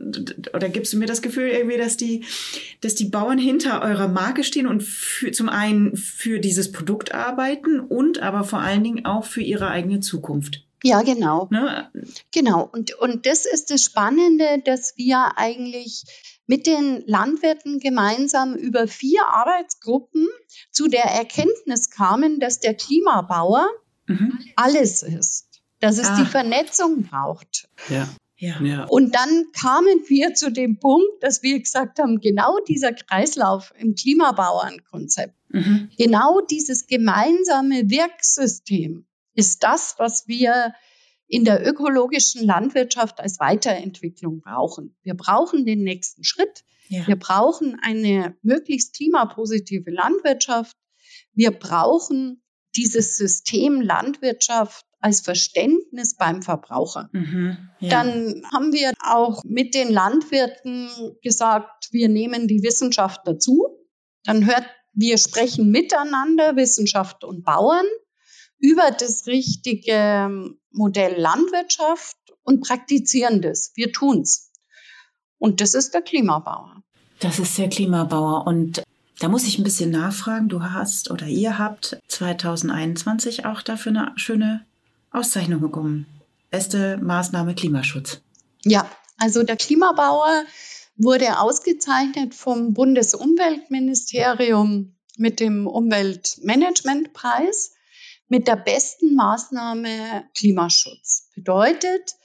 oder 0.53 0.69
gibst 0.69 0.93
du 0.93 0.97
mir 0.97 1.05
das 1.05 1.21
Gefühl 1.21 1.47
irgendwie, 1.47 1.77
dass 1.77 1.95
die, 1.95 2.25
dass 2.81 2.95
die 2.95 3.05
Bauern 3.05 3.37
hinter 3.37 3.81
eurer 3.81 4.09
Marke 4.09 4.43
stehen 4.43 4.67
und 4.67 4.83
für, 4.83 5.31
zum 5.31 5.47
einen 5.47 5.95
für 5.95 6.39
dieses 6.39 6.71
Produkt 6.71 7.13
arbeiten 7.13 7.79
und 7.79 8.21
aber 8.21 8.43
vor 8.43 8.59
allen 8.59 8.83
Dingen 8.83 9.05
auch 9.05 9.23
für 9.23 9.41
ihre 9.41 9.69
eigene 9.69 10.01
Zukunft? 10.01 10.65
Ja, 10.83 11.01
genau. 11.01 11.47
Ne? 11.51 11.91
Genau. 12.31 12.69
Und, 12.71 12.93
und 12.95 13.25
das 13.25 13.45
ist 13.45 13.71
das 13.71 13.83
Spannende, 13.83 14.61
dass 14.63 14.97
wir 14.97 15.33
eigentlich 15.37 16.05
mit 16.47 16.65
den 16.65 17.03
Landwirten 17.05 17.79
gemeinsam 17.79 18.55
über 18.55 18.87
vier 18.87 19.27
Arbeitsgruppen 19.27 20.27
zu 20.71 20.87
der 20.87 21.05
Erkenntnis 21.05 21.89
kamen, 21.89 22.39
dass 22.39 22.59
der 22.59 22.73
Klimabauer 22.73 23.67
mhm. 24.07 24.39
alles 24.55 25.03
ist, 25.03 25.61
dass 25.79 25.97
es 25.97 26.07
ah. 26.07 26.17
die 26.19 26.25
Vernetzung 26.25 27.03
braucht. 27.03 27.69
Ja. 27.89 28.09
Ja. 28.39 28.85
Und 28.85 29.15
dann 29.15 29.47
kamen 29.51 30.05
wir 30.07 30.33
zu 30.33 30.49
dem 30.49 30.79
Punkt, 30.79 31.21
dass 31.21 31.43
wir 31.43 31.59
gesagt 31.59 31.99
haben, 31.99 32.21
genau 32.21 32.57
dieser 32.69 32.93
Kreislauf 32.93 33.73
im 33.77 33.95
Klimabauernkonzept, 33.95 35.35
mhm. 35.49 35.89
genau 35.97 36.39
dieses 36.39 36.87
gemeinsame 36.87 37.89
Wirksystem 37.89 39.05
ist 39.39 39.63
das, 39.63 39.95
was 39.97 40.27
wir 40.27 40.73
in 41.27 41.45
der 41.45 41.65
ökologischen 41.65 42.45
Landwirtschaft 42.45 43.19
als 43.19 43.39
Weiterentwicklung 43.39 44.41
brauchen. 44.41 44.97
Wir 45.03 45.15
brauchen 45.15 45.65
den 45.65 45.83
nächsten 45.83 46.23
Schritt. 46.23 46.63
Ja. 46.87 47.07
Wir 47.07 47.17
brauchen 47.17 47.79
eine 47.81 48.35
möglichst 48.41 48.95
klimapositive 48.95 49.91
Landwirtschaft. 49.91 50.75
Wir 51.33 51.51
brauchen 51.51 52.41
dieses 52.75 53.15
System 53.15 53.79
Landwirtschaft 53.79 54.85
als 54.99 55.21
Verständnis 55.21 56.15
beim 56.15 56.41
Verbraucher. 56.41 57.09
Mhm, 57.13 57.57
ja. 57.79 57.89
Dann 57.89 58.43
haben 58.51 58.73
wir 58.73 58.91
auch 59.05 59.43
mit 59.45 59.73
den 59.75 59.93
Landwirten 59.93 60.89
gesagt, 61.21 61.89
wir 61.91 62.09
nehmen 62.09 62.47
die 62.47 62.63
Wissenschaft 62.63 63.21
dazu. 63.25 63.67
Dann 64.25 64.45
hört, 64.45 64.65
wir 64.93 65.17
sprechen 65.17 65.69
miteinander, 65.69 66.55
Wissenschaft 66.55 67.23
und 67.23 67.43
Bauern, 67.43 67.85
über 68.59 68.91
das 68.91 69.27
richtige 69.27 70.53
Modell 70.71 71.19
Landwirtschaft 71.19 72.17
und 72.43 72.61
praktizieren 72.61 73.41
das. 73.41 73.71
Wir 73.75 73.91
tun's. 73.91 74.51
Und 75.37 75.59
das 75.61 75.73
ist 75.73 75.93
der 75.93 76.01
Klimabauer. 76.01 76.83
Das 77.19 77.39
ist 77.39 77.57
der 77.57 77.69
Klimabauer. 77.69 78.45
Und 78.45 78.83
da 79.19 79.29
muss 79.29 79.47
ich 79.47 79.57
ein 79.57 79.63
bisschen 79.63 79.91
nachfragen. 79.91 80.49
Du 80.49 80.63
hast 80.63 81.11
oder 81.11 81.27
ihr 81.27 81.57
habt 81.57 81.97
2021 82.07 83.45
auch 83.45 83.61
dafür 83.61 83.91
eine 83.91 84.11
schöne 84.15 84.65
Auszeichnung 85.11 85.61
bekommen. 85.61 86.05
Beste 86.49 86.97
Maßnahme 86.97 87.55
Klimaschutz. 87.55 88.21
Ja, 88.63 88.89
also 89.17 89.43
der 89.43 89.57
Klimabauer 89.57 90.43
wurde 90.95 91.39
ausgezeichnet 91.39 92.33
vom 92.35 92.73
Bundesumweltministerium 92.73 94.95
mit 95.17 95.39
dem 95.39 95.65
Umweltmanagementpreis 95.67 97.73
mit 98.29 98.47
der 98.47 98.55
besten 98.55 99.15
Maßnahme 99.15 100.29
Klimaschutz. 100.35 101.29
Bedeutet, 101.35 102.15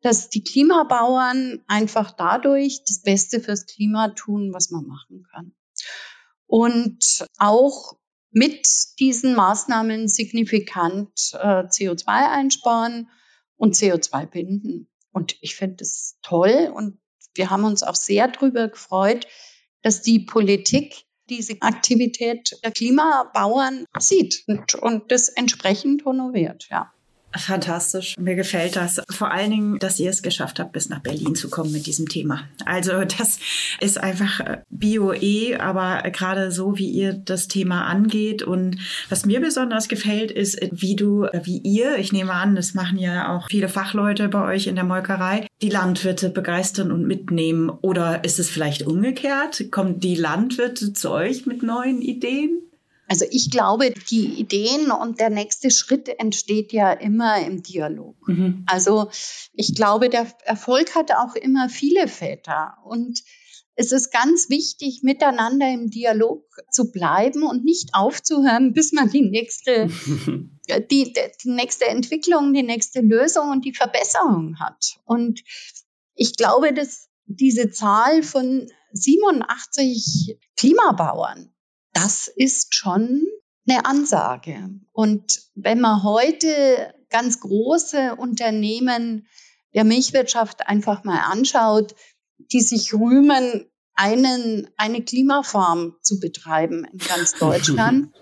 dass 0.00 0.30
die 0.30 0.42
Klimabauern 0.42 1.62
einfach 1.68 2.10
dadurch 2.10 2.82
das 2.86 3.02
Beste 3.02 3.40
fürs 3.40 3.66
Klima 3.66 4.08
tun, 4.08 4.52
was 4.52 4.70
man 4.70 4.84
machen 4.86 5.24
kann. 5.30 5.54
Und 6.46 7.26
auch 7.38 7.98
mit 8.30 8.66
diesen 8.98 9.34
Maßnahmen 9.34 10.08
signifikant 10.08 11.10
äh, 11.34 11.64
CO2 11.64 12.06
einsparen 12.06 13.10
und 13.56 13.74
CO2 13.76 14.26
binden. 14.26 14.88
Und 15.12 15.36
ich 15.42 15.54
finde 15.54 15.76
das 15.76 16.18
toll 16.22 16.72
und 16.74 16.98
wir 17.34 17.50
haben 17.50 17.64
uns 17.64 17.82
auch 17.82 17.94
sehr 17.94 18.28
darüber 18.28 18.68
gefreut, 18.68 19.26
dass 19.82 20.02
die 20.02 20.20
Politik 20.20 21.04
diese 21.28 21.56
Aktivität 21.60 22.58
der 22.64 22.72
Klimabauern 22.72 23.86
sieht 23.98 24.44
und, 24.46 24.74
und 24.74 25.10
das 25.12 25.28
entsprechend 25.28 26.04
honoriert, 26.04 26.68
ja. 26.70 26.92
Fantastisch. 27.36 28.16
Mir 28.18 28.34
gefällt 28.34 28.76
das. 28.76 29.00
Vor 29.10 29.30
allen 29.30 29.50
Dingen, 29.50 29.78
dass 29.78 29.98
ihr 29.98 30.10
es 30.10 30.22
geschafft 30.22 30.58
habt, 30.58 30.72
bis 30.72 30.88
nach 30.88 31.00
Berlin 31.00 31.34
zu 31.34 31.48
kommen 31.48 31.72
mit 31.72 31.86
diesem 31.86 32.08
Thema. 32.08 32.42
Also 32.64 33.04
das 33.04 33.38
ist 33.80 33.98
einfach 33.98 34.40
äh, 34.40 34.58
Bio-E, 34.70 35.56
aber 35.56 36.02
gerade 36.10 36.52
so, 36.52 36.78
wie 36.78 36.90
ihr 36.90 37.12
das 37.12 37.48
Thema 37.48 37.86
angeht. 37.86 38.42
Und 38.42 38.76
was 39.08 39.26
mir 39.26 39.40
besonders 39.40 39.88
gefällt, 39.88 40.30
ist, 40.30 40.58
wie 40.70 40.96
du, 40.96 41.24
äh, 41.24 41.40
wie 41.44 41.58
ihr, 41.58 41.96
ich 41.98 42.12
nehme 42.12 42.32
an, 42.32 42.54
das 42.54 42.74
machen 42.74 42.98
ja 42.98 43.34
auch 43.34 43.48
viele 43.48 43.68
Fachleute 43.68 44.28
bei 44.28 44.44
euch 44.54 44.66
in 44.66 44.74
der 44.74 44.84
Molkerei, 44.84 45.46
die 45.62 45.70
Landwirte 45.70 46.28
begeistern 46.28 46.92
und 46.92 47.06
mitnehmen. 47.06 47.70
Oder 47.70 48.24
ist 48.24 48.38
es 48.38 48.50
vielleicht 48.50 48.86
umgekehrt? 48.86 49.70
Kommen 49.70 50.00
die 50.00 50.14
Landwirte 50.14 50.92
zu 50.92 51.10
euch 51.10 51.46
mit 51.46 51.62
neuen 51.62 52.02
Ideen? 52.02 52.60
Also 53.08 53.26
ich 53.30 53.50
glaube, 53.50 53.92
die 54.10 54.26
Ideen 54.40 54.90
und 54.90 55.20
der 55.20 55.30
nächste 55.30 55.70
Schritt 55.70 56.08
entsteht 56.18 56.72
ja 56.72 56.92
immer 56.92 57.44
im 57.44 57.62
Dialog. 57.62 58.16
Mhm. 58.26 58.64
Also 58.66 59.10
ich 59.52 59.74
glaube, 59.74 60.08
der 60.08 60.26
Erfolg 60.44 60.94
hat 60.94 61.12
auch 61.12 61.34
immer 61.34 61.68
viele 61.68 62.08
Väter 62.08 62.78
und 62.84 63.22
es 63.74 63.90
ist 63.90 64.12
ganz 64.12 64.50
wichtig, 64.50 65.00
miteinander 65.02 65.68
im 65.72 65.90
Dialog 65.90 66.44
zu 66.70 66.90
bleiben 66.92 67.42
und 67.42 67.64
nicht 67.64 67.90
aufzuhören, 67.94 68.74
bis 68.74 68.92
man 68.92 69.10
die 69.10 69.22
nächste, 69.22 69.88
die, 70.90 71.12
die 71.12 71.50
nächste 71.50 71.86
Entwicklung, 71.86 72.52
die 72.52 72.62
nächste 72.62 73.00
Lösung 73.00 73.50
und 73.50 73.64
die 73.64 73.72
Verbesserung 73.72 74.58
hat. 74.60 74.98
Und 75.04 75.42
ich 76.14 76.36
glaube, 76.36 76.74
dass 76.74 77.08
diese 77.24 77.70
Zahl 77.70 78.22
von 78.22 78.68
87 78.92 80.38
Klimabauern, 80.56 81.52
das 81.92 82.28
ist 82.28 82.74
schon 82.74 83.26
eine 83.68 83.84
Ansage. 83.84 84.70
Und 84.92 85.40
wenn 85.54 85.80
man 85.80 86.02
heute 86.02 86.94
ganz 87.10 87.40
große 87.40 88.16
Unternehmen 88.16 89.26
der 89.74 89.84
Milchwirtschaft 89.84 90.66
einfach 90.66 91.04
mal 91.04 91.20
anschaut, 91.20 91.94
die 92.38 92.60
sich 92.60 92.92
rühmen, 92.92 93.66
einen, 93.94 94.70
eine 94.76 95.04
Klimafarm 95.04 95.96
zu 96.00 96.18
betreiben 96.18 96.84
in 96.90 96.98
ganz 96.98 97.34
Deutschland. 97.38 98.12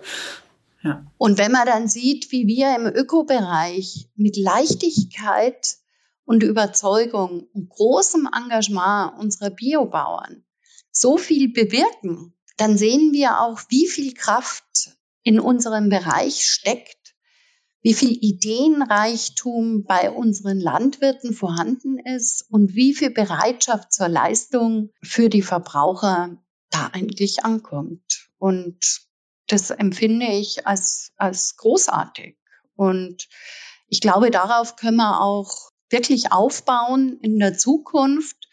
ja. 0.82 1.06
Und 1.16 1.38
wenn 1.38 1.52
man 1.52 1.66
dann 1.66 1.88
sieht, 1.88 2.32
wie 2.32 2.46
wir 2.46 2.74
im 2.74 2.86
Ökobereich 2.86 4.08
mit 4.16 4.36
Leichtigkeit 4.36 5.76
und 6.24 6.42
Überzeugung 6.42 7.48
und 7.52 7.68
großem 7.68 8.28
Engagement 8.34 9.18
unserer 9.18 9.50
Biobauern 9.50 10.44
so 10.90 11.16
viel 11.16 11.52
bewirken, 11.52 12.34
dann 12.60 12.76
sehen 12.76 13.12
wir 13.12 13.40
auch, 13.40 13.60
wie 13.68 13.88
viel 13.88 14.12
Kraft 14.12 14.96
in 15.22 15.40
unserem 15.40 15.88
Bereich 15.88 16.46
steckt, 16.46 17.14
wie 17.82 17.94
viel 17.94 18.12
Ideenreichtum 18.12 19.84
bei 19.84 20.10
unseren 20.10 20.60
Landwirten 20.60 21.32
vorhanden 21.32 21.98
ist 21.98 22.44
und 22.50 22.74
wie 22.74 22.94
viel 22.94 23.10
Bereitschaft 23.10 23.92
zur 23.92 24.08
Leistung 24.08 24.90
für 25.02 25.30
die 25.30 25.40
Verbraucher 25.40 26.36
da 26.68 26.88
eigentlich 26.88 27.44
ankommt. 27.44 28.28
Und 28.36 29.00
das 29.46 29.70
empfinde 29.70 30.26
ich 30.26 30.66
als, 30.66 31.12
als 31.16 31.56
großartig. 31.56 32.36
Und 32.76 33.28
ich 33.88 34.02
glaube, 34.02 34.30
darauf 34.30 34.76
können 34.76 34.98
wir 34.98 35.22
auch 35.22 35.70
wirklich 35.88 36.30
aufbauen 36.30 37.18
in 37.22 37.38
der 37.38 37.56
Zukunft 37.56 38.48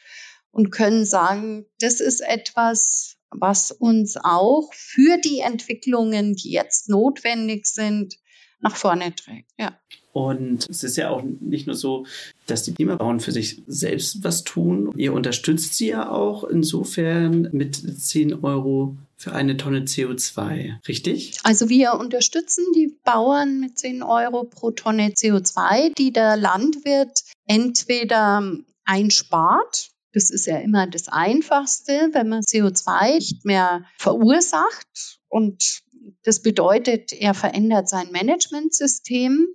und 0.51 0.71
können 0.71 1.05
sagen, 1.05 1.65
das 1.79 1.99
ist 1.99 2.21
etwas, 2.21 3.16
was 3.31 3.71
uns 3.71 4.17
auch 4.17 4.71
für 4.73 5.17
die 5.17 5.39
Entwicklungen, 5.39 6.35
die 6.35 6.51
jetzt 6.51 6.89
notwendig 6.89 7.65
sind, 7.67 8.17
nach 8.59 8.75
vorne 8.75 9.13
trägt. 9.15 9.51
Ja. 9.59 9.77
Und 10.13 10.67
es 10.67 10.83
ist 10.83 10.97
ja 10.97 11.11
auch 11.11 11.21
nicht 11.21 11.67
nur 11.67 11.75
so, 11.75 12.07
dass 12.47 12.63
die 12.63 12.73
Klimabauern 12.73 13.19
für 13.19 13.31
sich 13.31 13.61
selbst 13.67 14.23
was 14.23 14.43
tun. 14.43 14.91
Ihr 14.97 15.13
unterstützt 15.13 15.75
sie 15.75 15.89
ja 15.89 16.09
auch 16.09 16.43
insofern 16.43 17.49
mit 17.51 17.75
10 17.75 18.43
Euro 18.43 18.95
für 19.15 19.33
eine 19.33 19.57
Tonne 19.57 19.81
CO2, 19.81 20.87
richtig? 20.87 21.33
Also 21.43 21.69
wir 21.69 21.93
unterstützen 21.93 22.65
die 22.75 22.95
Bauern 23.03 23.59
mit 23.59 23.77
10 23.77 24.01
Euro 24.01 24.43
pro 24.43 24.71
Tonne 24.71 25.09
CO2, 25.09 25.93
die 25.95 26.11
der 26.11 26.35
Landwirt 26.35 27.23
entweder 27.45 28.57
einspart, 28.85 29.91
das 30.13 30.29
ist 30.29 30.45
ja 30.45 30.57
immer 30.57 30.87
das 30.87 31.09
Einfachste, 31.09 32.11
wenn 32.13 32.29
man 32.29 32.39
CO2 32.41 33.15
nicht 33.15 33.43
mehr 33.45 33.83
verursacht. 33.97 35.19
Und 35.27 35.81
das 36.23 36.41
bedeutet, 36.41 37.11
er 37.13 37.33
verändert 37.33 37.89
sein 37.89 38.11
Managementsystem 38.11 39.47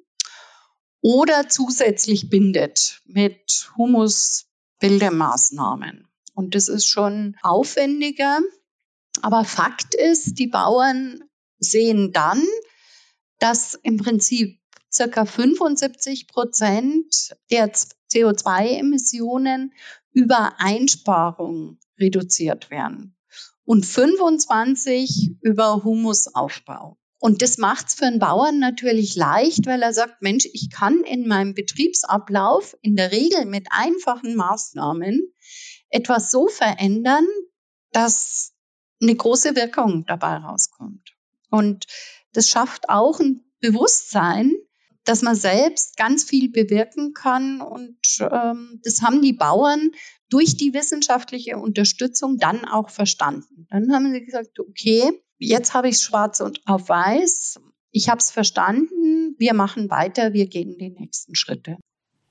oder 1.01 1.49
zusätzlich 1.49 2.29
bindet 2.31 3.01
mit 3.07 3.71
Humusbildemaßnahmen. 3.77 6.09
Und 6.35 6.55
das 6.55 6.69
ist 6.69 6.87
schon 6.87 7.37
aufwendiger. 7.43 8.39
Aber 9.21 9.45
Fakt 9.45 9.95
ist, 9.95 10.39
die 10.39 10.47
Bauern 10.47 11.23
sehen 11.59 12.13
dann, 12.13 12.43
dass 13.39 13.75
im 13.75 13.99
Prinzip 13.99 14.59
circa 14.91 15.25
75 15.25 16.29
Prozent 16.29 17.37
der 17.51 17.73
CO2-Emissionen 18.13 19.73
über 20.13 20.55
Einsparung 20.59 21.79
reduziert 21.99 22.71
werden 22.71 23.17
und 23.65 23.87
25 23.87 25.37
über 25.41 25.85
Humusaufbau. 25.85 26.99
Und 27.19 27.41
das 27.41 27.57
macht 27.57 27.87
es 27.87 27.95
für 27.95 28.07
einen 28.07 28.19
Bauern 28.19 28.59
natürlich 28.59 29.15
leicht, 29.15 29.67
weil 29.67 29.81
er 29.81 29.93
sagt, 29.93 30.23
Mensch, 30.23 30.45
ich 30.53 30.71
kann 30.71 31.05
in 31.05 31.29
meinem 31.29 31.55
Betriebsablauf 31.55 32.77
in 32.83 32.97
der 32.97 33.13
Regel 33.13 33.47
mit 33.47 33.69
einfachen 33.71 34.35
Maßnahmen 34.35 35.33
etwas 35.89 36.33
so 36.33 36.49
verändern, 36.49 37.25
dass 37.93 38.55
eine 39.01 39.15
große 39.15 39.55
Wirkung 39.55 40.05
dabei 40.07 40.37
rauskommt. 40.37 41.15
Und 41.49 41.87
das 42.33 42.49
schafft 42.49 42.89
auch 42.89 43.21
ein 43.21 43.45
Bewusstsein, 43.61 44.53
dass 45.05 45.23
man 45.23 45.35
selbst 45.35 45.97
ganz 45.97 46.25
viel 46.25 46.51
bewirken 46.51 47.13
kann. 47.13 47.61
Und 47.61 47.99
ähm, 48.21 48.81
das 48.85 49.03
haben 49.03 49.23
die 49.23 49.33
Bauern 49.33 49.91
durch 50.29 50.57
die 50.57 50.75
wissenschaftliche 50.75 51.59
Unterstützung 51.59 52.39
dann 52.39 52.65
auch 52.65 52.91
verstanden. 52.91 53.67
Dann 53.71 53.93
haben 53.93 54.13
sie 54.13 54.25
gesagt, 54.25 54.59
okay, 54.59 55.23
jetzt 55.39 55.75
habe 55.75 55.89
ich 55.89 55.97
es 55.97 56.03
schwarz 56.03 56.41
und 56.41 56.61
auf 56.67 56.89
weiß. 56.89 57.61
Ich 57.91 58.09
habe 58.09 58.19
es 58.19 58.31
verstanden. 58.31 59.35
Wir 59.39 59.55
machen 59.55 59.91
weiter. 59.91 60.33
Wir 60.33 60.47
gehen 60.47 60.79
die 60.79 60.91
nächsten 60.91 61.35
Schritte. 61.35 61.77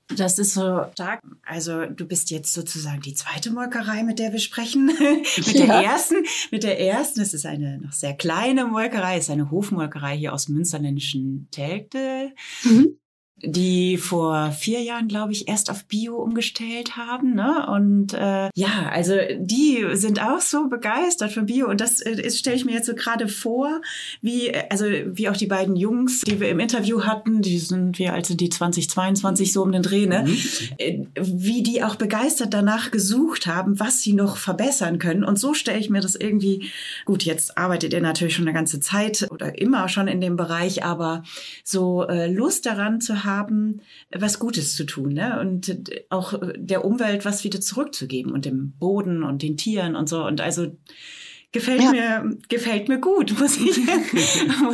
Das 0.08 0.38
ist 0.38 0.54
so 0.54 0.84
stark. 0.92 1.20
Also 1.44 1.86
du 1.86 2.06
bist 2.06 2.30
jetzt 2.30 2.52
sozusagen 2.52 3.00
die 3.00 3.14
zweite 3.14 3.50
Molkerei, 3.50 4.02
mit 4.02 4.18
der 4.18 4.32
wir 4.32 4.40
sprechen. 4.40 4.86
mit 5.36 5.58
der 5.58 5.66
ja. 5.66 5.82
ersten, 5.82 6.16
mit 6.50 6.64
der 6.64 6.80
ersten, 6.80 7.20
es 7.20 7.34
ist 7.34 7.46
eine 7.46 7.78
noch 7.78 7.92
sehr 7.92 8.14
kleine 8.14 8.66
Molkerei, 8.66 9.16
es 9.16 9.24
ist 9.24 9.30
eine 9.30 9.50
Hofmolkerei 9.50 10.16
hier 10.16 10.32
aus 10.32 10.48
münsterländischen 10.48 11.48
Telgte. 11.50 12.32
Mhm 12.64 12.96
die 13.44 13.96
vor 13.96 14.52
vier 14.52 14.80
Jahren, 14.80 15.08
glaube 15.08 15.32
ich, 15.32 15.48
erst 15.48 15.70
auf 15.70 15.84
Bio 15.84 16.16
umgestellt 16.16 16.96
haben. 16.96 17.34
Ne? 17.34 17.66
Und 17.68 18.14
äh, 18.14 18.50
ja, 18.54 18.88
also 18.90 19.14
die 19.36 19.84
sind 19.94 20.22
auch 20.22 20.40
so 20.40 20.68
begeistert 20.68 21.32
von 21.32 21.46
Bio. 21.46 21.68
Und 21.68 21.80
das, 21.80 22.00
äh, 22.00 22.30
stelle 22.30 22.56
ich 22.56 22.64
mir 22.64 22.72
jetzt 22.72 22.86
so 22.86 22.94
gerade 22.94 23.28
vor, 23.28 23.80
wie, 24.20 24.52
also 24.70 24.84
wie 24.86 25.28
auch 25.28 25.36
die 25.36 25.46
beiden 25.46 25.74
Jungs, 25.74 26.20
die 26.20 26.40
wir 26.40 26.50
im 26.50 26.60
Interview 26.60 27.02
hatten, 27.04 27.42
die 27.42 27.58
sind, 27.58 27.98
wie 27.98 28.08
alt 28.08 28.26
sind 28.26 28.40
die, 28.40 28.48
2022 28.48 29.52
so 29.52 29.62
um 29.62 29.72
den 29.72 29.82
Dreh, 29.82 30.06
ne? 30.06 30.24
Mhm. 30.26 30.38
Äh, 30.78 31.04
wie 31.14 31.62
die 31.62 31.82
auch 31.82 31.96
begeistert 31.96 32.54
danach 32.54 32.90
gesucht 32.90 33.46
haben, 33.46 33.80
was 33.80 34.02
sie 34.02 34.12
noch 34.12 34.36
verbessern 34.36 34.98
können. 34.98 35.24
Und 35.24 35.38
so 35.38 35.54
stelle 35.54 35.78
ich 35.78 35.90
mir 35.90 36.00
das 36.00 36.14
irgendwie, 36.14 36.70
gut, 37.04 37.24
jetzt 37.24 37.58
arbeitet 37.58 37.92
ihr 37.92 38.00
natürlich 38.00 38.34
schon 38.34 38.46
eine 38.46 38.54
ganze 38.54 38.78
Zeit 38.80 39.26
oder 39.30 39.58
immer 39.58 39.88
schon 39.88 40.06
in 40.06 40.20
dem 40.20 40.36
Bereich, 40.36 40.84
aber 40.84 41.24
so 41.64 42.06
äh, 42.06 42.30
Lust 42.30 42.66
daran 42.66 43.00
zu 43.00 43.24
haben, 43.24 43.31
haben, 43.36 43.80
was 44.10 44.38
Gutes 44.38 44.74
zu 44.74 44.84
tun 44.84 45.14
ne? 45.14 45.40
und 45.40 45.90
auch 46.10 46.34
der 46.56 46.84
Umwelt 46.84 47.24
was 47.24 47.44
wieder 47.44 47.60
zurückzugeben 47.60 48.32
und 48.32 48.44
dem 48.44 48.72
Boden 48.78 49.22
und 49.22 49.42
den 49.42 49.56
Tieren 49.56 49.96
und 49.96 50.08
so. 50.08 50.24
Und 50.24 50.40
also 50.40 50.76
gefällt 51.52 51.82
ja. 51.82 51.90
mir 51.90 52.38
gefällt 52.48 52.88
mir 52.88 52.98
gut, 52.98 53.38
muss 53.38 53.58
ich, 53.58 53.78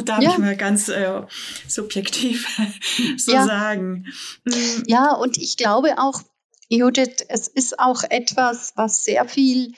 darf 0.05 0.23
ja. 0.23 0.31
ich 0.31 0.39
mal 0.39 0.57
ganz 0.57 0.89
äh, 0.89 1.23
subjektiv 1.67 2.47
so 3.17 3.33
ja. 3.33 3.45
sagen. 3.45 4.07
Mhm. 4.45 4.85
Ja, 4.87 5.13
und 5.15 5.37
ich 5.37 5.57
glaube 5.57 5.99
auch, 5.99 6.23
Judith, 6.69 7.25
es 7.29 7.49
ist 7.49 7.79
auch 7.79 8.03
etwas, 8.09 8.73
was 8.77 9.05
sehr 9.05 9.27
viel 9.27 9.73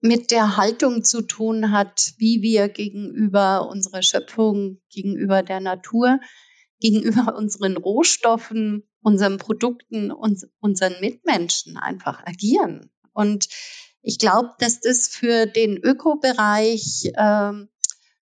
mit 0.00 0.30
der 0.30 0.56
Haltung 0.56 1.02
zu 1.02 1.22
tun 1.22 1.70
hat, 1.70 2.12
wie 2.18 2.42
wir 2.42 2.68
gegenüber 2.68 3.68
unserer 3.68 4.02
Schöpfung, 4.02 4.80
gegenüber 4.90 5.42
der 5.42 5.60
Natur 5.60 6.20
gegenüber 6.80 7.34
unseren 7.36 7.76
Rohstoffen, 7.76 8.88
unseren 9.00 9.38
Produkten 9.38 10.10
und 10.10 10.46
unseren 10.60 11.00
Mitmenschen 11.00 11.76
einfach 11.76 12.24
agieren. 12.24 12.90
Und 13.12 13.48
ich 14.02 14.18
glaube, 14.18 14.54
dass 14.58 14.80
das 14.80 15.08
für 15.08 15.46
den 15.46 15.78
Ökobereich 15.78 17.10
äh, 17.14 17.52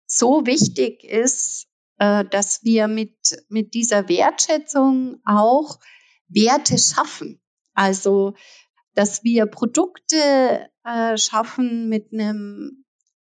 so 0.06 0.46
wichtig 0.46 1.04
ist, 1.04 1.66
äh, 1.98 2.24
dass 2.24 2.62
wir 2.64 2.88
mit, 2.88 3.44
mit 3.48 3.74
dieser 3.74 4.08
Wertschätzung 4.08 5.20
auch 5.24 5.78
Werte 6.28 6.78
schaffen. 6.78 7.40
Also, 7.72 8.34
dass 8.94 9.24
wir 9.24 9.46
Produkte 9.46 10.68
äh, 10.84 11.16
schaffen 11.16 11.88
mit 11.88 12.12
einem 12.12 12.84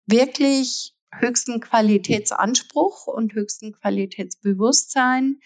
wirklich 0.05 0.94
höchsten 1.19 1.59
Qualitätsanspruch 1.59 3.07
und 3.07 3.33
höchsten 3.33 3.73
Qualitätsbewusstsein 3.73 5.39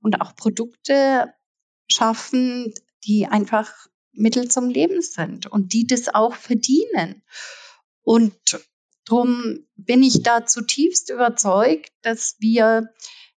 und 0.00 0.20
auch 0.20 0.34
Produkte 0.36 1.32
schaffen, 1.88 2.72
die 3.04 3.26
einfach 3.26 3.72
Mittel 4.12 4.48
zum 4.48 4.68
Leben 4.68 5.02
sind 5.02 5.46
und 5.46 5.72
die 5.72 5.86
das 5.86 6.08
auch 6.08 6.34
verdienen. 6.34 7.22
Und 8.02 8.34
darum 9.04 9.66
bin 9.76 10.02
ich 10.02 10.22
da 10.22 10.46
zutiefst 10.46 11.10
überzeugt, 11.10 11.92
dass 12.02 12.36
wir 12.38 12.92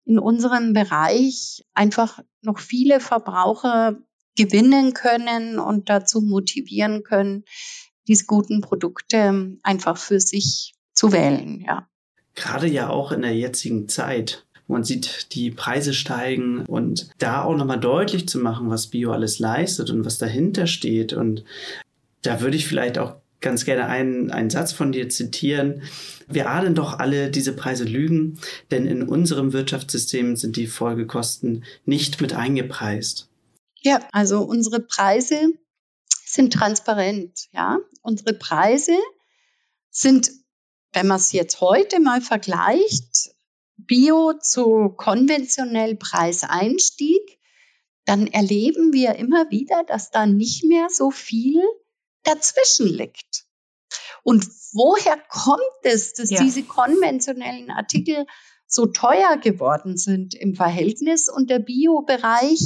in 0.06 0.20
unserem 0.20 0.74
Bereich 0.74 1.66
einfach 1.74 2.20
noch 2.42 2.60
viele 2.60 3.00
Verbraucher 3.00 3.98
gewinnen 4.36 4.94
können 4.94 5.60
und 5.60 5.90
dazu 5.90 6.22
motivieren 6.22 7.04
können, 7.04 7.46
diese 8.08 8.26
guten 8.26 8.62
Produkte 8.62 9.58
einfach 9.64 9.98
für 9.98 10.20
sich 10.20 10.74
zu 10.94 11.12
wählen, 11.12 11.62
ja. 11.66 11.88
Gerade 12.36 12.68
ja 12.68 12.90
auch 12.90 13.12
in 13.12 13.22
der 13.22 13.36
jetzigen 13.36 13.88
Zeit. 13.88 14.46
Man 14.68 14.84
sieht, 14.84 15.34
die 15.34 15.52
Preise 15.52 15.94
steigen 15.94 16.66
und 16.66 17.10
da 17.20 17.44
auch 17.44 17.56
nochmal 17.56 17.80
deutlich 17.80 18.28
zu 18.28 18.40
machen, 18.40 18.70
was 18.70 18.88
Bio 18.88 19.12
alles 19.12 19.40
leistet 19.40 19.90
und 19.90 20.06
was 20.06 20.18
dahinter 20.18 20.68
steht. 20.68 21.14
Und 21.14 21.44
da 22.22 22.42
würde 22.42 22.56
ich 22.58 22.66
vielleicht 22.66 22.98
auch 22.98 23.18
ganz 23.42 23.66
gerne 23.66 23.86
einen, 23.86 24.32
einen 24.32 24.50
Satz 24.50 24.72
von 24.72 24.92
dir 24.92 25.10
zitieren. 25.10 25.84
Wir 26.28 26.50
ahnen 26.50 26.74
doch 26.74 26.98
alle, 26.98 27.30
diese 27.30 27.54
Preise 27.54 27.84
lügen, 27.84 28.40
denn 28.72 28.88
in 28.88 29.04
unserem 29.04 29.54
Wirtschaftssystem 29.54 30.36
sind 30.38 30.56
die 30.56 30.68
Folgekosten 30.68 31.66
nicht 31.86 32.22
mit 32.22 32.34
eingepreist. 32.34 33.30
Ja, 33.82 34.00
also 34.14 34.42
unsere 34.42 34.80
Preise 34.80 35.36
sind 36.26 36.54
transparent, 36.54 37.48
ja. 37.52 37.78
Unsere 38.02 38.34
Preise 38.34 38.94
sind 39.92 40.32
wenn 40.94 41.08
man 41.08 41.18
es 41.18 41.32
jetzt 41.32 41.60
heute 41.60 42.00
mal 42.00 42.22
vergleicht, 42.22 43.36
Bio 43.78 44.34
zu 44.40 44.94
konventionell 44.96 45.96
Preiseinstieg, 45.96 47.40
dann 48.06 48.28
erleben 48.28 48.94
wir 48.94 49.16
immer 49.16 49.50
wieder, 49.50 49.84
dass 49.88 50.12
da 50.12 50.26
nicht 50.26 50.64
mehr 50.66 50.88
so 50.90 51.12
viel 51.12 51.62
dazwischen 52.24 52.88
liegt. 52.88 53.46
Und 54.24 54.48
woher 54.74 55.18
kommt 55.30 55.62
es, 55.84 56.14
dass 56.14 56.30
ja. 56.30 56.42
diese 56.42 56.64
konventionellen 56.64 57.72
Artikel 57.72 58.26
so 58.68 58.86
teuer 58.86 59.38
geworden 59.38 59.98
sind 59.98 60.34
im 60.34 60.56
Verhältnis 60.56 61.30
und 61.30 61.50
der 61.50 61.60
Bio-Bereich 61.60 62.60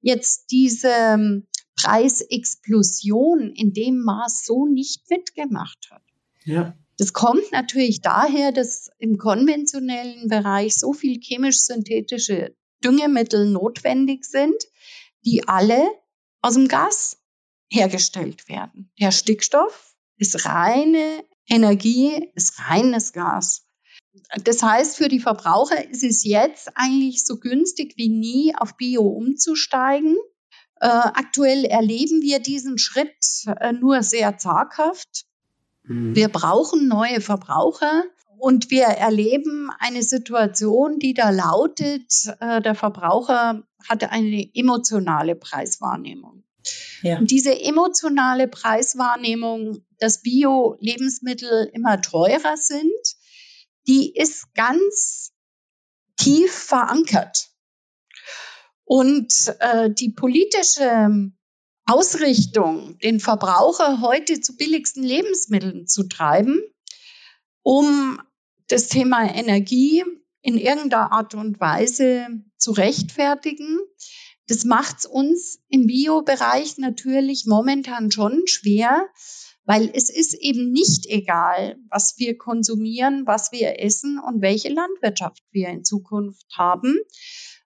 jetzt 0.00 0.50
diese 0.50 0.88
ähm, 0.88 1.46
Preisexplosion 1.80 3.52
in 3.54 3.72
dem 3.72 4.02
Maß 4.02 4.44
so 4.44 4.66
nicht 4.66 5.08
mitgemacht 5.10 5.88
hat? 5.90 6.02
Ja. 6.44 6.76
Das 6.98 7.12
kommt 7.12 7.52
natürlich 7.52 8.00
daher, 8.00 8.52
dass 8.52 8.90
im 8.98 9.18
konventionellen 9.18 10.28
Bereich 10.28 10.76
so 10.76 10.92
viel 10.92 11.20
chemisch-synthetische 11.20 12.56
Düngemittel 12.82 13.50
notwendig 13.50 14.24
sind, 14.24 14.56
die 15.24 15.46
alle 15.46 15.86
aus 16.40 16.54
dem 16.54 16.68
Gas 16.68 17.18
hergestellt 17.70 18.48
werden. 18.48 18.90
Der 19.00 19.10
Stickstoff 19.10 19.94
ist 20.16 20.46
reine 20.46 21.24
Energie, 21.48 22.30
ist 22.34 22.58
reines 22.68 23.12
Gas. 23.12 23.66
Das 24.42 24.62
heißt, 24.62 24.96
für 24.96 25.08
die 25.08 25.20
Verbraucher 25.20 25.88
ist 25.90 26.02
es 26.02 26.24
jetzt 26.24 26.70
eigentlich 26.74 27.24
so 27.24 27.38
günstig 27.38 27.94
wie 27.96 28.08
nie, 28.08 28.54
auf 28.56 28.76
Bio 28.76 29.02
umzusteigen. 29.02 30.16
Äh, 30.80 30.86
aktuell 30.86 31.64
erleben 31.64 32.22
wir 32.22 32.38
diesen 32.38 32.78
Schritt 32.78 33.44
äh, 33.60 33.72
nur 33.72 34.02
sehr 34.02 34.38
zaghaft. 34.38 35.26
Mhm. 35.86 36.14
Wir 36.14 36.28
brauchen 36.28 36.88
neue 36.88 37.20
Verbraucher. 37.20 38.04
Und 38.38 38.70
wir 38.70 38.84
erleben 38.84 39.70
eine 39.78 40.02
Situation, 40.02 40.98
die 40.98 41.14
da 41.14 41.30
lautet, 41.30 42.12
äh, 42.40 42.60
der 42.60 42.74
Verbraucher 42.74 43.62
hatte 43.88 44.10
eine 44.10 44.50
emotionale 44.54 45.34
Preiswahrnehmung. 45.34 46.44
Ja. 47.02 47.18
Und 47.18 47.30
diese 47.30 47.58
emotionale 47.58 48.48
Preiswahrnehmung, 48.48 49.84
dass 49.98 50.22
Bio-Lebensmittel 50.22 51.70
immer 51.72 52.02
teurer 52.02 52.56
sind, 52.56 52.92
die 53.86 54.14
ist 54.14 54.52
ganz 54.54 55.32
tief 56.16 56.52
verankert. 56.52 57.50
Und 58.84 59.32
äh, 59.60 59.90
die 59.90 60.10
politische 60.10 61.30
Ausrichtung, 61.86 62.98
den 62.98 63.20
Verbraucher 63.20 64.00
heute 64.00 64.40
zu 64.40 64.56
billigsten 64.56 65.02
Lebensmitteln 65.02 65.86
zu 65.86 66.08
treiben, 66.08 66.60
um 67.62 68.20
das 68.68 68.88
Thema 68.88 69.32
Energie 69.34 70.04
in 70.42 70.58
irgendeiner 70.58 71.12
Art 71.12 71.34
und 71.34 71.60
Weise 71.60 72.26
zu 72.56 72.72
rechtfertigen, 72.72 73.78
Das 74.48 74.64
macht 74.64 74.98
es 74.98 75.06
uns 75.06 75.58
im 75.68 75.86
Bio-Bereich 75.86 76.78
natürlich 76.78 77.46
momentan 77.46 78.12
schon 78.12 78.46
schwer, 78.46 79.08
weil 79.64 79.90
es 79.92 80.08
ist 80.08 80.34
eben 80.34 80.70
nicht 80.70 81.06
egal, 81.06 81.76
was 81.90 82.14
wir 82.18 82.38
konsumieren, 82.38 83.26
was 83.26 83.50
wir 83.50 83.80
essen 83.80 84.20
und 84.20 84.42
welche 84.42 84.68
Landwirtschaft 84.68 85.42
wir 85.50 85.68
in 85.68 85.84
Zukunft 85.84 86.46
haben, 86.56 86.96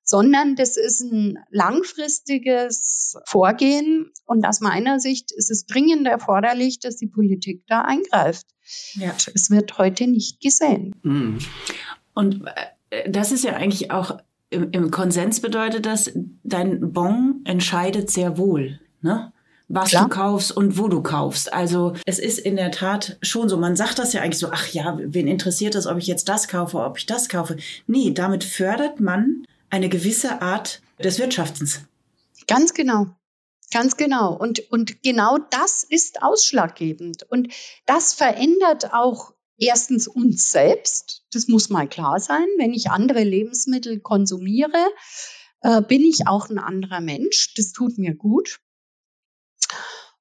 sondern 0.03 0.57
das 0.57 0.77
ist 0.77 1.01
ein 1.01 1.39
langfristiges 1.51 3.17
Vorgehen. 3.25 4.11
Und 4.27 4.47
aus 4.47 4.61
meiner 4.61 5.01
Sicht 5.01 5.33
ist 5.33 5.51
es 5.51 5.67
dringend 5.67 6.07
erforderlich, 6.07 6.81
dass 6.81 6.97
die 6.97 7.07
Politik 7.07 7.63
da 7.67 7.83
eingreift. 7.83 8.47
Ja. 8.95 9.15
Es 9.35 9.51
wird 9.51 9.79
heute 9.79 10.07
nicht 10.07 10.41
gesehen. 10.41 10.95
Mhm. 11.03 11.39
Und 12.15 12.45
äh, 12.91 13.11
das 13.11 13.33
ist 13.33 13.45
ja 13.45 13.55
eigentlich 13.55 13.91
auch 13.91 14.19
im, 14.51 14.71
im 14.73 14.91
Konsens 14.91 15.41
bedeutet 15.41 15.87
das, 15.87 16.11
dein 16.43 16.93
Bon 16.93 17.41
entscheidet 17.45 18.11
sehr 18.11 18.37
wohl. 18.37 18.81
Ne? 19.01 19.33
was 19.73 19.91
Klar. 19.91 20.05
du 20.05 20.09
kaufst 20.09 20.57
und 20.57 20.79
wo 20.79 20.89
du 20.89 21.01
kaufst. 21.01 21.53
Also 21.55 21.95
es 22.05 22.19
ist 22.19 22.41
in 22.41 22.57
der 22.57 22.73
Tat 22.73 23.19
schon 23.23 23.49
so. 23.49 23.57
Man 23.57 23.77
sagt 23.77 24.01
das 24.01 24.13
ja 24.13 24.21
eigentlich 24.21 24.39
so, 24.39 24.49
ach 24.51 24.67
ja, 24.69 24.99
wen 25.01 25.29
interessiert 25.29 25.77
es, 25.77 25.87
ob 25.87 25.97
ich 25.97 26.09
jetzt 26.09 26.29
das 26.29 26.49
kaufe, 26.49 26.79
ob 26.79 26.99
ich 26.99 27.07
das 27.07 27.29
kaufe. 27.29 27.57
Nee, 27.87 28.11
damit 28.11 28.43
fördert 28.43 28.99
man 28.99 29.45
eine 29.71 29.89
gewisse 29.89 30.43
Art 30.43 30.83
des 30.99 31.19
Wirtschaftens. 31.19 31.81
Ganz 32.47 32.75
genau. 32.75 33.07
Ganz 33.73 33.97
genau. 33.97 34.35
Und, 34.35 34.71
und 34.71 35.03
genau 35.03 35.39
das 35.39 35.85
ist 35.85 36.23
ausschlaggebend. 36.23 37.25
Und 37.31 37.53
das 37.87 38.13
verändert 38.15 38.93
auch 38.93 39.33
erstens 39.57 40.09
uns 40.09 40.51
selbst. 40.51 41.25
Das 41.33 41.47
muss 41.47 41.71
mal 41.71 41.89
klar 41.89 42.19
sein. 42.19 42.47
Wenn 42.59 42.73
ich 42.73 42.91
andere 42.91 43.23
Lebensmittel 43.23 44.01
konsumiere, 44.01 44.89
äh, 45.61 45.83
bin 45.83 46.03
ich 46.03 46.27
auch 46.27 46.49
ein 46.49 46.59
anderer 46.59 47.01
Mensch. 47.01 47.55
Das 47.55 47.73
tut 47.73 47.97
mir 47.97 48.15
gut. 48.15 48.59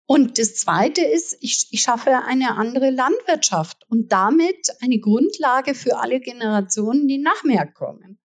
Und 0.06 0.40
das 0.40 0.56
Zweite 0.56 1.02
ist, 1.02 1.38
ich, 1.40 1.68
ich 1.72 1.82
schaffe 1.82 2.24
eine 2.24 2.56
andere 2.56 2.90
Landwirtschaft 2.90 3.86
und 3.90 4.12
damit 4.12 4.70
eine 4.82 5.00
Grundlage 5.00 5.76
für 5.76 5.98
alle 5.98 6.20
Generationen, 6.20 7.08
die 7.08 7.20
nach 7.20 7.44
mir 7.44 7.66
kommen. 7.66 8.20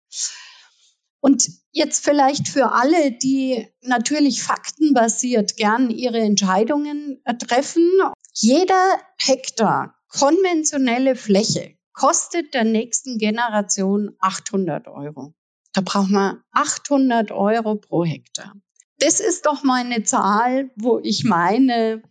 Und 1.22 1.50
jetzt 1.72 2.04
vielleicht 2.04 2.48
für 2.48 2.72
alle, 2.72 3.12
die 3.12 3.68
natürlich 3.82 4.44
faktenbasiert 4.44 5.56
gern 5.56 5.90
ihre 5.90 6.20
Entscheidungen 6.20 7.22
treffen. 7.40 7.88
Jeder 8.34 9.00
Hektar 9.18 9.96
konventionelle 10.10 11.16
Fläche 11.16 11.78
kostet 11.94 12.54
der 12.54 12.64
nächsten 12.64 13.18
Generation 13.18 14.16
800 14.20 14.88
Euro. 14.88 15.34
Da 15.74 15.82
braucht 15.82 16.10
man 16.10 16.42
800 16.52 17.32
Euro 17.32 17.76
pro 17.76 18.04
Hektar 18.04 18.54
das 19.02 19.20
ist 19.20 19.48
doch 19.48 19.64
mal 19.64 19.84
eine 19.84 20.04
Zahl, 20.04 20.72
wo 20.76 21.00
ich 21.00 21.24
meine, 21.24 22.04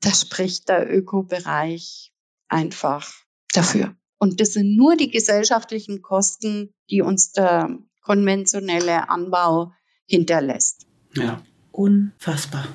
da 0.00 0.12
spricht 0.12 0.68
der 0.68 0.94
Ökobereich 0.94 2.12
einfach 2.48 3.10
dafür. 3.52 3.96
Und 4.18 4.40
das 4.40 4.52
sind 4.52 4.76
nur 4.76 4.96
die 4.96 5.10
gesellschaftlichen 5.10 6.02
Kosten, 6.02 6.74
die 6.90 7.00
uns 7.00 7.32
der 7.32 7.78
konventionelle 8.06 9.10
Anbau 9.10 9.72
hinterlässt. 10.06 10.86
Ja. 11.14 11.42
Unfassbar. 11.72 12.68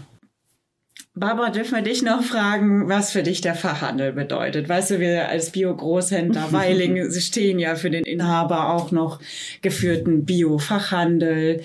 Barbara, 1.14 1.50
dürfen 1.50 1.76
wir 1.76 1.82
dich 1.82 2.04
noch 2.04 2.24
fragen, 2.24 2.88
was 2.88 3.12
für 3.12 3.24
dich 3.24 3.42
der 3.42 3.56
Fachhandel 3.56 4.14
bedeutet? 4.14 4.70
Weißt 4.70 4.92
du, 4.92 5.00
wir 5.00 5.30
als 5.30 5.52
Bio-Großhändler 5.52 6.48
Weiling, 6.52 7.10
Sie 7.10 7.22
stehen 7.22 7.60
ja 7.60 7.76
für 7.76 7.90
den 7.90 8.06
Inhaber 8.06 8.74
auch 8.74 8.92
noch 8.92 9.20
geführten 9.62 10.26
Bio-Fachhandel. 10.26 11.64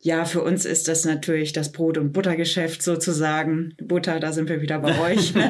Ja, 0.00 0.24
für 0.24 0.42
uns 0.42 0.64
ist 0.64 0.88
das 0.88 1.04
natürlich 1.04 1.52
das 1.52 1.72
Brot- 1.72 1.98
und 1.98 2.12
Buttergeschäft 2.12 2.82
sozusagen. 2.82 3.74
Butter, 3.80 4.18
da 4.18 4.32
sind 4.32 4.48
wir 4.48 4.60
wieder 4.62 4.78
bei 4.78 4.98
euch. 5.00 5.34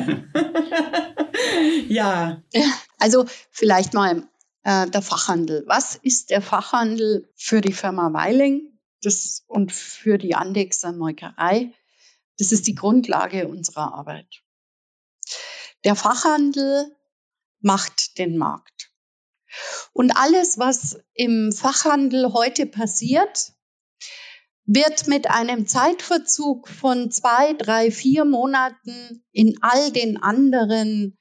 Ne? 1.60 1.86
ja. 1.88 2.42
Also 2.98 3.26
vielleicht 3.50 3.94
mal 3.94 4.22
äh, 4.62 4.88
der 4.88 5.02
Fachhandel. 5.02 5.64
Was 5.66 5.96
ist 5.96 6.30
der 6.30 6.42
Fachhandel 6.42 7.30
für 7.36 7.60
die 7.60 7.72
Firma 7.72 8.12
Weiling 8.12 8.78
das, 9.02 9.44
und 9.46 9.72
für 9.72 10.18
die 10.18 10.34
Andexer 10.34 10.92
Molkerei? 10.92 11.72
Das 12.38 12.52
ist 12.52 12.66
die 12.66 12.74
Grundlage 12.74 13.48
unserer 13.48 13.94
Arbeit. 13.94 14.42
Der 15.84 15.94
Fachhandel 15.94 16.96
macht 17.60 18.18
den 18.18 18.36
Markt. 18.36 18.90
Und 19.92 20.12
alles, 20.16 20.58
was 20.58 20.98
im 21.14 21.52
Fachhandel 21.52 22.32
heute 22.32 22.66
passiert, 22.66 23.52
wird 24.64 25.08
mit 25.08 25.28
einem 25.28 25.66
Zeitverzug 25.66 26.68
von 26.68 27.10
zwei, 27.10 27.54
drei, 27.54 27.90
vier 27.90 28.24
Monaten 28.24 29.24
in 29.32 29.58
all 29.62 29.90
den 29.90 30.22
anderen 30.22 31.18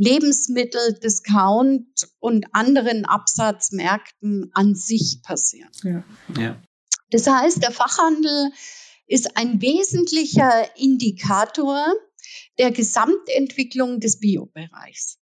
Lebensmittel, 0.00 0.94
Discount 0.94 2.08
und 2.20 2.46
anderen 2.52 3.04
Absatzmärkten 3.04 4.50
an 4.54 4.74
sich 4.74 5.20
passieren. 5.22 5.70
Ja. 5.82 6.04
Ja. 6.40 6.62
Das 7.10 7.26
heißt, 7.26 7.62
der 7.62 7.70
Fachhandel 7.70 8.50
ist 9.06 9.36
ein 9.36 9.60
wesentlicher 9.60 10.74
Indikator 10.78 11.84
der 12.58 12.70
Gesamtentwicklung 12.70 14.00
des 14.00 14.20
Biobereichs. 14.20 15.18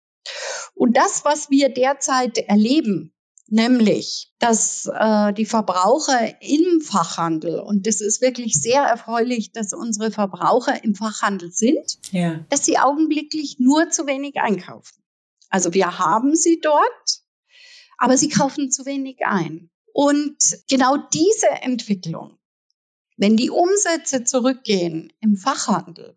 Und 0.74 0.96
das, 0.96 1.22
was 1.26 1.50
wir 1.50 1.68
derzeit 1.68 2.38
erleben, 2.38 3.12
nämlich 3.52 4.32
dass 4.38 4.90
äh, 4.92 5.32
die 5.34 5.44
Verbraucher 5.44 6.42
im 6.42 6.80
Fachhandel, 6.80 7.60
und 7.60 7.86
das 7.86 8.00
ist 8.00 8.20
wirklich 8.20 8.60
sehr 8.60 8.82
erfreulich, 8.82 9.52
dass 9.52 9.72
unsere 9.72 10.10
Verbraucher 10.10 10.82
im 10.82 10.96
Fachhandel 10.96 11.52
sind, 11.52 11.98
ja. 12.10 12.44
dass 12.48 12.64
sie 12.64 12.78
augenblicklich 12.78 13.60
nur 13.60 13.90
zu 13.90 14.06
wenig 14.06 14.40
einkaufen. 14.40 15.00
Also 15.48 15.74
wir 15.74 15.98
haben 15.98 16.34
sie 16.34 16.60
dort, 16.60 17.22
aber 17.98 18.16
sie 18.16 18.30
kaufen 18.30 18.72
zu 18.72 18.84
wenig 18.84 19.18
ein. 19.24 19.70
Und 19.92 20.36
genau 20.68 20.96
diese 21.12 21.48
Entwicklung, 21.48 22.38
wenn 23.16 23.36
die 23.36 23.50
Umsätze 23.50 24.24
zurückgehen 24.24 25.12
im 25.20 25.36
Fachhandel, 25.36 26.16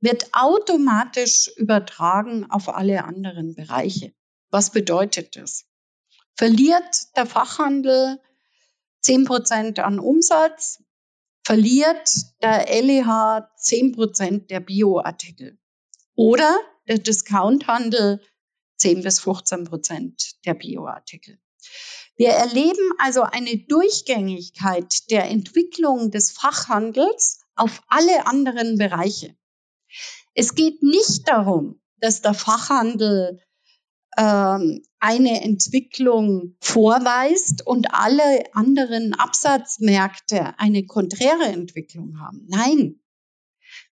wird 0.00 0.28
automatisch 0.32 1.50
übertragen 1.56 2.50
auf 2.50 2.68
alle 2.68 3.04
anderen 3.04 3.54
Bereiche. 3.54 4.14
Was 4.50 4.70
bedeutet 4.70 5.36
das? 5.36 5.66
Verliert 6.36 7.16
der 7.16 7.26
Fachhandel 7.26 8.20
10 9.02 9.24
Prozent 9.24 9.78
an 9.78 9.98
Umsatz, 9.98 10.82
verliert 11.44 12.10
der 12.42 12.66
LEH 12.82 13.48
10 13.56 13.92
Prozent 13.92 14.50
der 14.50 14.60
Bioartikel. 14.60 15.58
Oder 16.14 16.58
der 16.88 16.98
Discounthandel 16.98 18.20
10 18.78 19.02
bis 19.02 19.20
15 19.20 19.64
Prozent 19.64 20.44
der 20.44 20.54
Bioartikel. 20.54 21.38
Wir 22.16 22.30
erleben 22.30 22.92
also 22.98 23.22
eine 23.22 23.58
Durchgängigkeit 23.58 25.10
der 25.10 25.24
Entwicklung 25.24 26.10
des 26.10 26.30
Fachhandels 26.30 27.40
auf 27.56 27.82
alle 27.88 28.26
anderen 28.26 28.78
Bereiche. 28.78 29.36
Es 30.34 30.54
geht 30.54 30.82
nicht 30.82 31.28
darum, 31.28 31.80
dass 31.96 32.22
der 32.22 32.34
Fachhandel 32.34 33.40
eine 34.16 35.42
Entwicklung 35.42 36.56
vorweist 36.60 37.66
und 37.66 37.92
alle 37.92 38.44
anderen 38.54 39.14
Absatzmärkte 39.14 40.58
eine 40.58 40.86
konträre 40.86 41.46
Entwicklung 41.46 42.20
haben. 42.20 42.46
Nein, 42.48 43.00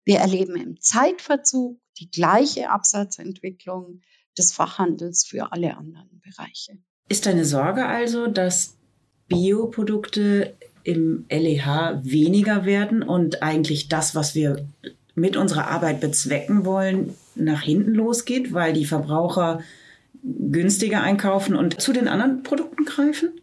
wir 0.04 0.18
erleben 0.18 0.56
im 0.56 0.80
Zeitverzug 0.80 1.78
die 1.98 2.10
gleiche 2.10 2.70
Absatzentwicklung 2.70 4.00
des 4.38 4.52
Fachhandels 4.52 5.24
für 5.24 5.52
alle 5.52 5.76
anderen 5.76 6.20
Bereiche. 6.20 6.78
Ist 7.08 7.26
deine 7.26 7.44
Sorge 7.44 7.86
also, 7.86 8.26
dass 8.26 8.76
Bioprodukte 9.28 10.56
im 10.84 11.26
LEH 11.30 12.00
weniger 12.02 12.64
werden 12.64 13.02
und 13.02 13.42
eigentlich 13.42 13.88
das, 13.88 14.14
was 14.14 14.34
wir 14.34 14.66
mit 15.14 15.36
unserer 15.36 15.68
Arbeit 15.68 16.00
bezwecken 16.00 16.64
wollen, 16.64 17.14
nach 17.34 17.62
hinten 17.62 17.94
losgeht, 17.94 18.52
weil 18.52 18.72
die 18.72 18.86
Verbraucher 18.86 19.60
günstiger 20.22 21.02
einkaufen 21.02 21.56
und 21.56 21.80
zu 21.80 21.92
den 21.92 22.08
anderen 22.08 22.42
Produkten 22.42 22.84
greifen? 22.84 23.40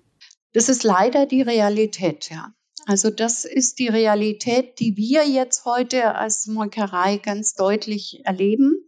Das 0.53 0.69
ist 0.69 0.83
leider 0.83 1.25
die 1.25 1.41
Realität, 1.41 2.29
ja. 2.29 2.53
Also 2.85 3.09
das 3.11 3.45
ist 3.45 3.79
die 3.79 3.87
Realität, 3.87 4.79
die 4.79 4.97
wir 4.97 5.27
jetzt 5.27 5.65
heute 5.65 6.15
als 6.15 6.47
Molkerei 6.47 7.17
ganz 7.17 7.53
deutlich 7.53 8.21
erleben. 8.23 8.85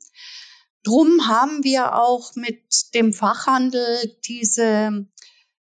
Drum 0.84 1.28
haben 1.28 1.64
wir 1.64 1.96
auch 1.96 2.36
mit 2.36 2.96
dem 2.96 3.14
Fachhandel 3.14 4.18
diese 4.28 5.06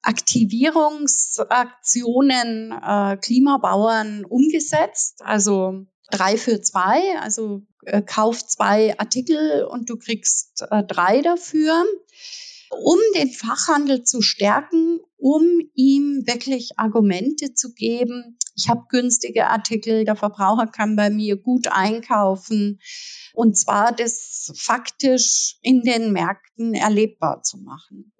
Aktivierungsaktionen 0.02 2.72
äh, 2.72 3.18
Klimabauern 3.18 4.26
umgesetzt. 4.26 5.22
Also 5.24 5.86
drei 6.12 6.38
für 6.38 6.62
zwei, 6.62 7.20
also 7.20 7.62
äh, 7.86 8.02
kauf 8.02 8.46
zwei 8.46 8.98
Artikel 9.00 9.66
und 9.66 9.90
du 9.90 9.98
kriegst 9.98 10.64
äh, 10.70 10.84
drei 10.84 11.22
dafür 11.22 11.86
um 12.70 13.00
den 13.16 13.30
Fachhandel 13.30 14.04
zu 14.04 14.22
stärken, 14.22 15.00
um 15.18 15.44
ihm 15.74 16.24
wirklich 16.26 16.78
Argumente 16.78 17.54
zu 17.54 17.74
geben, 17.74 18.38
Ich 18.56 18.70
habe 18.70 18.88
günstige 18.90 19.48
Artikel, 19.48 20.04
der 20.04 20.16
Verbraucher 20.16 20.66
kann 20.66 20.96
bei 20.96 21.12
mir 21.12 21.38
gut 21.38 21.68
einkaufen 21.68 22.80
und 23.34 23.56
zwar 23.56 23.94
das 23.94 24.52
faktisch 24.56 25.58
in 25.62 25.84
den 25.84 26.12
Märkten 26.12 26.74
erlebbar 26.74 27.44
zu 27.44 27.60
machen. 27.60 28.14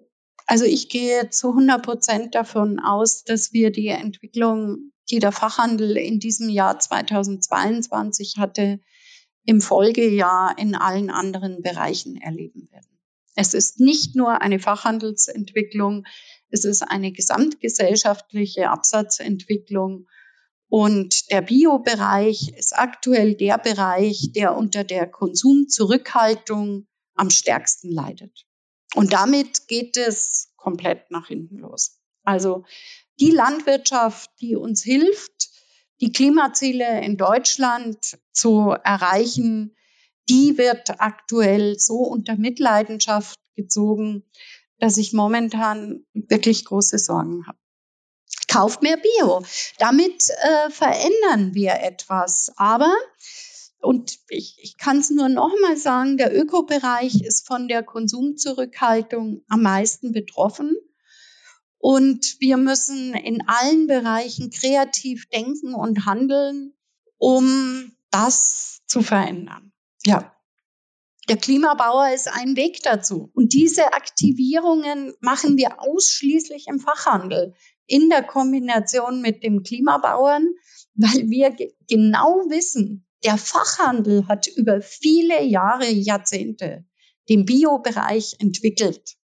Also 0.46 0.64
ich 0.64 0.88
gehe 0.88 1.28
zu 1.30 1.48
100 1.48 1.82
Prozent 1.82 2.34
davon 2.34 2.78
aus, 2.78 3.24
dass 3.24 3.52
wir 3.52 3.72
die 3.72 3.88
Entwicklung, 3.88 4.92
die 5.10 5.18
der 5.18 5.32
Fachhandel 5.32 5.96
in 5.96 6.18
diesem 6.20 6.48
Jahr 6.48 6.78
2022 6.78 8.36
hatte, 8.38 8.80
im 9.44 9.60
Folgejahr 9.60 10.58
in 10.58 10.74
allen 10.74 11.10
anderen 11.10 11.62
Bereichen 11.62 12.16
erleben 12.16 12.68
werden. 12.70 12.98
Es 13.34 13.54
ist 13.54 13.80
nicht 13.80 14.16
nur 14.16 14.42
eine 14.42 14.58
Fachhandelsentwicklung, 14.58 16.04
es 16.50 16.64
ist 16.64 16.82
eine 16.82 17.12
gesamtgesellschaftliche 17.12 18.68
Absatzentwicklung. 18.70 20.08
Und 20.68 21.30
der 21.30 21.42
Bio-Bereich 21.42 22.52
ist 22.56 22.76
aktuell 22.76 23.34
der 23.34 23.58
Bereich, 23.58 24.32
der 24.34 24.56
unter 24.56 24.84
der 24.84 25.06
Konsumzurückhaltung 25.06 26.86
am 27.14 27.30
stärksten 27.30 27.90
leidet. 27.90 28.46
Und 28.94 29.12
damit 29.12 29.66
geht 29.68 29.96
es 29.96 30.52
komplett 30.56 31.10
nach 31.10 31.28
hinten 31.28 31.58
los. 31.58 32.00
Also 32.22 32.64
die 33.20 33.30
Landwirtschaft, 33.30 34.30
die 34.40 34.56
uns 34.56 34.82
hilft, 34.82 35.50
die 36.00 36.12
Klimaziele 36.12 37.02
in 37.02 37.16
Deutschland 37.16 37.98
zu 38.32 38.76
erreichen, 38.84 39.74
die 40.28 40.58
wird 40.58 41.00
aktuell 41.00 41.78
so 41.78 41.96
unter 41.96 42.36
Mitleidenschaft 42.36 43.38
gezogen, 43.56 44.24
dass 44.78 44.96
ich 44.96 45.12
momentan 45.12 46.04
wirklich 46.12 46.64
große 46.64 46.98
Sorgen 46.98 47.46
habe. 47.46 47.58
Kauft 48.46 48.82
mehr 48.82 48.96
Bio. 48.96 49.42
Damit 49.78 50.30
äh, 50.30 50.70
verändern 50.70 51.54
wir 51.54 51.80
etwas. 51.82 52.52
Aber, 52.56 52.94
und 53.80 54.18
ich, 54.28 54.58
ich 54.62 54.78
kann 54.78 54.98
es 54.98 55.10
nur 55.10 55.28
nochmal 55.28 55.76
sagen, 55.76 56.16
der 56.16 56.34
Ökobereich 56.34 57.22
ist 57.22 57.46
von 57.46 57.68
der 57.68 57.82
Konsumzurückhaltung 57.82 59.42
am 59.48 59.62
meisten 59.62 60.12
betroffen. 60.12 60.76
Und 61.78 62.36
wir 62.40 62.56
müssen 62.56 63.14
in 63.14 63.46
allen 63.46 63.86
Bereichen 63.86 64.50
kreativ 64.50 65.28
denken 65.28 65.74
und 65.74 66.06
handeln, 66.06 66.74
um 67.18 67.92
das 68.10 68.82
zu 68.86 69.02
verändern. 69.02 69.72
Ja. 70.04 70.34
Der 71.28 71.36
Klimabauer 71.36 72.14
ist 72.14 72.26
ein 72.26 72.56
Weg 72.56 72.82
dazu. 72.82 73.30
Und 73.34 73.52
diese 73.52 73.92
Aktivierungen 73.92 75.12
machen 75.20 75.58
wir 75.58 75.80
ausschließlich 75.80 76.66
im 76.68 76.80
Fachhandel 76.80 77.54
in 77.86 78.08
der 78.08 78.22
Kombination 78.22 79.20
mit 79.20 79.42
dem 79.42 79.62
Klimabauern, 79.62 80.48
weil 80.94 81.28
wir 81.28 81.54
genau 81.86 82.44
wissen, 82.48 83.06
der 83.24 83.36
Fachhandel 83.36 84.26
hat 84.26 84.46
über 84.46 84.80
viele 84.80 85.42
Jahre, 85.42 85.86
Jahrzehnte 85.86 86.84
den 87.28 87.44
Biobereich 87.44 88.36
entwickelt. 88.38 89.17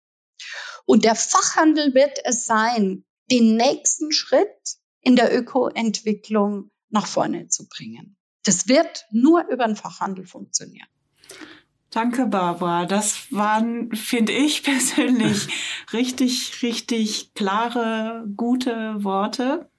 Und 0.86 1.06
der 1.06 1.16
Fachhandel 1.16 1.94
wird 1.94 2.20
es 2.24 2.46
sein, 2.46 3.06
den 3.32 3.56
nächsten 3.56 4.12
Schritt 4.12 4.78
in 5.02 5.16
der 5.16 5.38
Ökoentwicklung 5.38 6.72
nach 6.90 7.08
vorne 7.08 7.48
zu 7.48 7.68
bringen. 7.68 8.16
Das 8.44 8.68
wird 8.68 9.06
nur 9.12 9.48
über 9.48 9.66
den 9.66 9.76
Fachhandel 9.76 10.26
funktionieren. 10.26 10.88
Danke, 11.90 12.26
Barbara. 12.26 12.86
Das 12.86 13.32
waren, 13.32 13.96
finde 13.96 14.34
ich 14.34 14.64
persönlich, 14.64 15.48
richtig, 15.94 16.62
richtig 16.64 17.34
klare, 17.34 18.26
gute 18.36 19.04
Worte. 19.04 19.70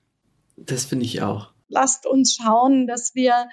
Das 0.57 0.85
finde 0.85 1.05
ich 1.05 1.23
auch. 1.23 1.53
Lasst 1.69 2.07
uns 2.07 2.37
schauen, 2.37 2.87
dass 2.87 3.15
wir, 3.15 3.49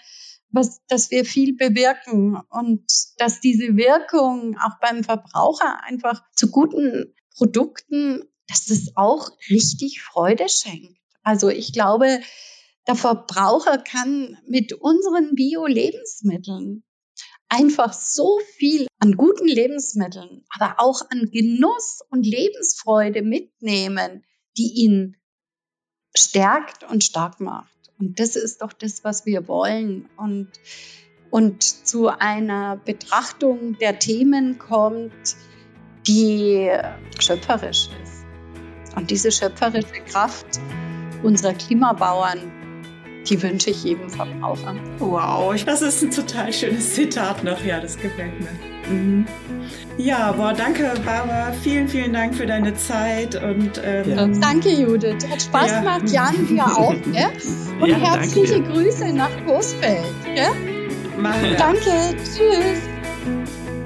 was, 0.51 0.85
dass 0.87 1.09
wir 1.09 1.25
viel 1.25 1.55
bewirken 1.55 2.39
und 2.49 2.83
dass 3.17 3.39
diese 3.39 3.75
Wirkung 3.75 4.57
auch 4.59 4.79
beim 4.79 5.03
Verbraucher 5.03 5.83
einfach 5.83 6.21
zu 6.33 6.51
guten 6.51 7.15
Produkten, 7.35 8.23
dass 8.47 8.69
es 8.69 8.95
auch 8.95 9.31
richtig 9.49 10.01
Freude 10.01 10.47
schenkt. 10.49 10.99
Also 11.23 11.49
ich 11.49 11.73
glaube, 11.73 12.19
der 12.87 12.95
Verbraucher 12.95 13.77
kann 13.77 14.37
mit 14.47 14.73
unseren 14.73 15.35
Bio-Lebensmitteln 15.35 16.83
einfach 17.47 17.93
so 17.93 18.39
viel 18.57 18.87
an 18.99 19.15
guten 19.17 19.47
Lebensmitteln, 19.47 20.43
aber 20.49 20.75
auch 20.79 21.01
an 21.09 21.29
Genuss 21.31 21.99
und 22.09 22.25
Lebensfreude 22.25 23.21
mitnehmen, 23.21 24.23
die 24.57 24.73
ihn 24.83 25.17
stärkt 26.15 26.83
und 26.89 27.03
stark 27.03 27.39
macht. 27.39 27.71
Und 27.99 28.19
das 28.19 28.35
ist 28.35 28.61
doch 28.61 28.73
das, 28.73 29.03
was 29.03 29.25
wir 29.25 29.47
wollen. 29.47 30.09
Und, 30.17 30.49
und 31.29 31.61
zu 31.61 32.07
einer 32.07 32.77
Betrachtung 32.77 33.77
der 33.77 33.99
Themen 33.99 34.57
kommt, 34.57 35.35
die 36.07 36.69
schöpferisch 37.19 37.89
ist. 38.03 38.25
Und 38.95 39.09
diese 39.09 39.31
schöpferische 39.31 40.01
Kraft 40.05 40.59
unserer 41.23 41.53
Klimabauern 41.53 42.51
die 43.29 43.41
wünsche 43.41 43.69
ich 43.69 43.83
jedem 43.83 44.09
Verbraucher. 44.09 44.75
Wow, 44.97 45.53
das 45.63 45.81
ist 45.81 46.01
ein 46.01 46.11
total 46.11 46.51
schönes 46.51 46.95
Zitat 46.95 47.43
noch. 47.43 47.63
Ja, 47.63 47.79
das 47.79 47.95
gefällt 47.95 48.33
mir. 48.39 48.49
Mhm. 48.91 49.27
Ja, 49.97 50.31
boah, 50.31 50.53
danke, 50.53 50.91
Barbara. 51.05 51.51
Vielen, 51.61 51.87
vielen 51.87 52.13
Dank 52.13 52.33
für 52.33 52.47
deine 52.47 52.73
Zeit. 52.75 53.35
Und, 53.35 53.79
ähm, 53.83 54.09
ja. 54.09 54.27
Danke, 54.27 54.69
Judith. 54.69 55.27
Hat 55.29 55.41
Spaß 55.41 55.71
ja. 55.71 55.79
gemacht. 55.79 56.09
Jan, 56.09 56.47
dir 56.47 56.65
auch. 56.65 56.93
Ja? 57.13 57.29
Und 57.79 57.89
ja, 57.89 57.97
herzliche 57.97 58.61
Grüße 58.61 59.13
nach 59.13 59.31
Coesfeld. 59.45 60.03
Ja? 60.35 60.51
Danke. 61.57 62.15
Tschüss. 62.23 62.90